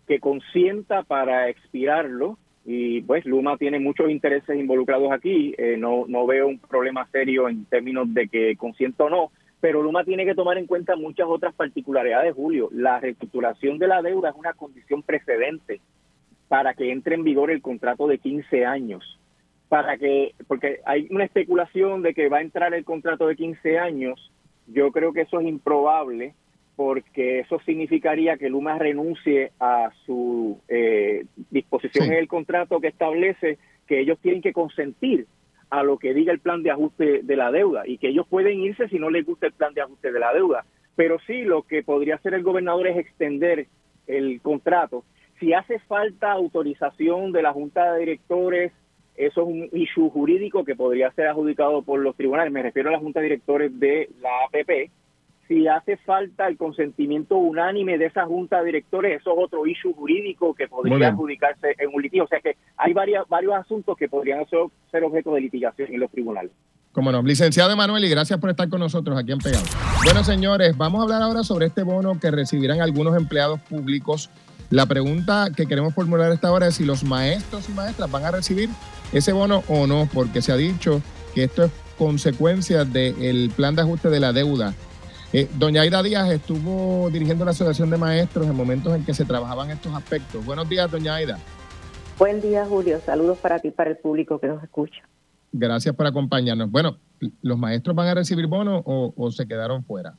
[0.06, 5.54] que consienta para expirarlo y pues Luma tiene muchos intereses involucrados aquí.
[5.56, 9.30] Eh, no, no veo un problema serio en términos de que consienta o no,
[9.60, 12.68] pero Luma tiene que tomar en cuenta muchas otras particularidades, Julio.
[12.72, 15.80] La reestructuración de la deuda es una condición precedente
[16.48, 19.18] para que entre en vigor el contrato de 15 años
[19.74, 23.76] para que, porque hay una especulación de que va a entrar el contrato de 15
[23.76, 24.30] años,
[24.68, 26.34] yo creo que eso es improbable
[26.76, 33.58] porque eso significaría que Luma renuncie a su eh, disposición en el contrato que establece
[33.88, 35.26] que ellos tienen que consentir
[35.70, 38.60] a lo que diga el plan de ajuste de la deuda y que ellos pueden
[38.60, 40.64] irse si no les gusta el plan de ajuste de la deuda.
[40.94, 43.66] Pero sí, lo que podría hacer el gobernador es extender
[44.06, 45.02] el contrato.
[45.40, 48.70] Si hace falta autorización de la Junta de Directores
[49.16, 52.52] eso es un issue jurídico que podría ser adjudicado por los tribunales.
[52.52, 54.90] Me refiero a la Junta de Directores de la APP.
[55.46, 59.92] Si hace falta el consentimiento unánime de esa Junta de Directores, eso es otro issue
[59.92, 62.24] jurídico que podría adjudicarse en un litigio.
[62.24, 66.10] O sea que hay varias, varios asuntos que podrían ser, objeto de litigación en los
[66.10, 66.50] tribunales.
[66.92, 67.22] Como no.
[67.22, 69.64] Licenciado Emanuel, y gracias por estar con nosotros aquí en Pegado.
[70.04, 74.30] Bueno, señores, vamos a hablar ahora sobre este bono que recibirán algunos empleados públicos.
[74.70, 78.30] La pregunta que queremos formular esta hora es si los maestros y maestras van a
[78.30, 78.70] recibir
[79.14, 81.00] ese bono o no, porque se ha dicho
[81.34, 84.74] que esto es consecuencia del plan de ajuste de la deuda.
[85.32, 89.24] Eh, doña Aida Díaz estuvo dirigiendo la Asociación de Maestros en momentos en que se
[89.24, 90.44] trabajaban estos aspectos.
[90.44, 91.38] Buenos días, doña Aida.
[92.18, 93.00] Buen día, Julio.
[93.00, 95.02] Saludos para ti, para el público que nos escucha.
[95.52, 96.70] Gracias por acompañarnos.
[96.70, 96.98] Bueno,
[97.42, 100.14] ¿los maestros van a recibir bonos o, se quedaron fuera?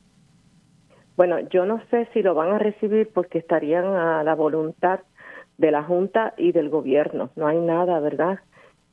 [1.16, 5.00] Bueno, yo no sé si lo van a recibir porque estarían a la voluntad
[5.56, 7.30] de la Junta y del gobierno.
[7.36, 8.38] No hay nada, ¿verdad?,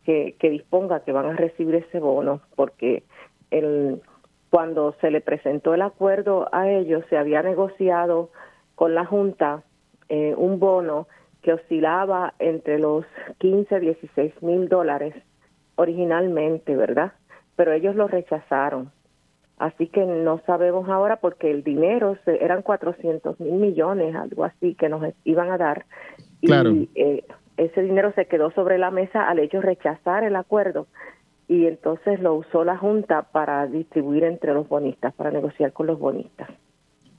[0.05, 3.03] que, que disponga que van a recibir ese bono, porque
[3.51, 4.01] el,
[4.49, 8.29] cuando se le presentó el acuerdo a ellos, se había negociado
[8.75, 9.63] con la Junta
[10.09, 11.07] eh, un bono
[11.41, 13.05] que oscilaba entre los
[13.39, 15.15] 15 y 16 mil dólares
[15.75, 17.13] originalmente, ¿verdad?
[17.55, 18.91] Pero ellos lo rechazaron.
[19.57, 24.89] Así que no sabemos ahora porque el dinero eran 400 mil millones, algo así, que
[24.89, 25.85] nos iban a dar.
[26.41, 27.23] Y eh,
[27.57, 30.87] ese dinero se quedó sobre la mesa al ellos rechazar el acuerdo
[31.47, 35.99] y entonces lo usó la Junta para distribuir entre los bonistas, para negociar con los
[35.99, 36.49] bonistas.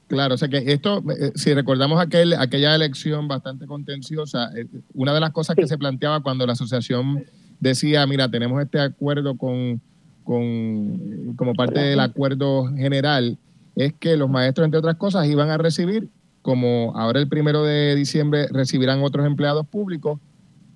[0.07, 5.15] Claro, o sea que esto, eh, si recordamos aquel, aquella elección bastante contenciosa, eh, una
[5.15, 7.25] de las cosas que se planteaba cuando la asociación
[7.61, 9.81] decía, mira, tenemos este acuerdo con,
[10.23, 13.39] con como parte del acuerdo general,
[13.77, 16.09] es que los maestros, entre otras cosas, iban a recibir,
[16.45, 20.21] como ahora el primero de diciembre recibirán otros empleados públicos,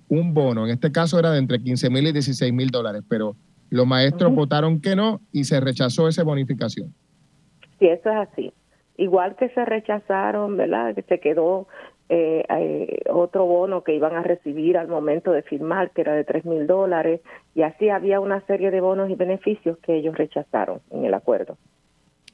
[0.07, 0.65] un bono.
[0.65, 3.35] En este caso era de entre 15 mil y 16 mil dólares, pero
[3.69, 6.91] los maestros votaron que no y se rechazó esa bonificación.
[7.77, 8.51] Sí, eso es así.
[8.97, 10.95] Igual que se rechazaron, ¿verdad?
[10.95, 11.67] Que se quedó
[12.09, 16.23] eh, eh, otro bono que iban a recibir al momento de firmar, que era de
[16.23, 17.21] 3 mil dólares,
[17.53, 21.57] y así había una serie de bonos y beneficios que ellos rechazaron en el acuerdo.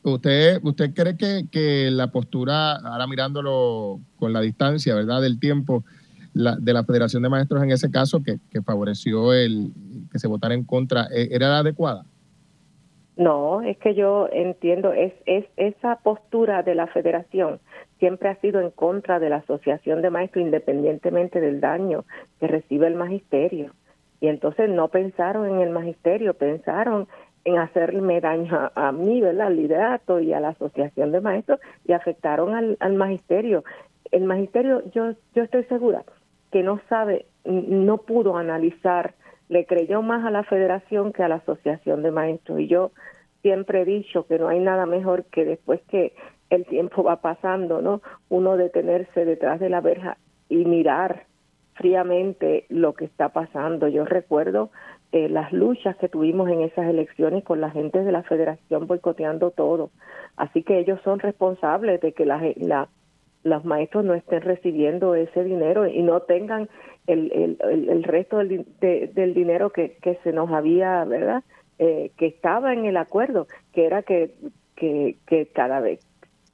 [0.06, 5.84] ¿Usted, usted cree que, que la postura, ahora mirándolo con la distancia, ¿verdad?, del tiempo,
[6.34, 9.72] de la Federación de Maestros en ese caso, que, que favoreció el
[10.12, 12.06] que se votara en contra, ¿e, ¿era la adecuada?
[13.18, 17.60] No, es que yo entiendo, es, es esa postura de la federación
[18.00, 22.06] siempre ha sido en contra de la asociación de maestros independientemente del daño
[22.40, 23.72] que recibe el magisterio.
[24.22, 27.08] Y entonces no pensaron en el magisterio, pensaron
[27.46, 29.48] en hacerme daño a, mí, ¿verdad?
[29.48, 33.64] al liderato y a la asociación de maestros y afectaron al, al magisterio.
[34.12, 36.04] El magisterio, yo, yo estoy segura
[36.52, 39.14] que no sabe, no pudo analizar,
[39.50, 42.60] le creyó más a la federación que a la asociación de maestros.
[42.62, 42.92] Y yo
[43.42, 46.14] siempre he dicho que no hay nada mejor que después que
[46.50, 48.02] el tiempo va pasando, ¿no?
[48.30, 50.18] Uno detenerse detrás de la verja
[50.50, 51.26] y mirar
[51.74, 53.88] fríamente lo que está pasando.
[53.88, 54.72] Yo recuerdo
[55.16, 59.50] eh, las luchas que tuvimos en esas elecciones con la gente de la federación boicoteando
[59.50, 59.92] todo.
[60.36, 62.90] Así que ellos son responsables de que la, la
[63.44, 66.68] los maestros no estén recibiendo ese dinero y no tengan
[67.08, 71.44] el, el, el resto del, del dinero que, que se nos había, ¿verdad?
[71.80, 74.34] Eh, que estaba en el acuerdo, que era que,
[74.76, 76.02] que, que cada vez,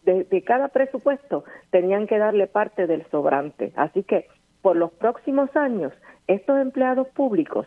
[0.03, 3.71] de, de, cada presupuesto, tenían que darle parte del sobrante.
[3.75, 4.27] Así que
[4.61, 5.93] por los próximos años,
[6.27, 7.65] estos empleados públicos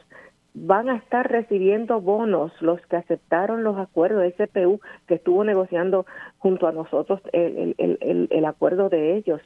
[0.54, 6.06] van a estar recibiendo bonos los que aceptaron los acuerdos de SPU que estuvo negociando
[6.38, 9.40] junto a nosotros el, el, el, acuerdo de ellos.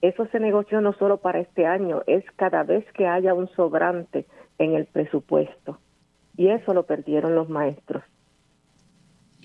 [0.00, 4.26] Eso se negoció no solo para este año, es cada vez que haya un sobrante
[4.58, 5.78] en el presupuesto.
[6.36, 8.02] Y eso lo perdieron los maestros.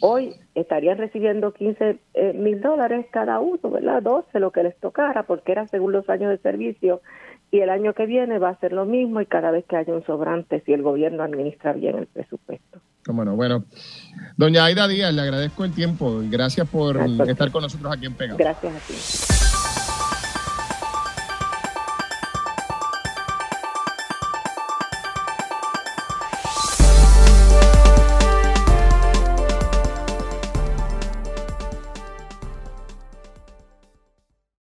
[0.02, 4.02] Hoy estarían recibiendo 15 eh, mil dólares cada uno, ¿verdad?
[4.02, 7.02] 12, lo que les tocara, porque era según los años de servicio
[7.52, 9.94] y el año que viene va a ser lo mismo y cada vez que haya
[9.94, 12.80] un sobrante, si el gobierno administra bien el presupuesto.
[13.08, 13.64] Bueno, bueno.
[14.38, 16.98] Doña Aida Díaz, le agradezco el tiempo y gracias por
[17.28, 18.36] estar con nosotros aquí en Pega.
[18.36, 19.89] Gracias a ti.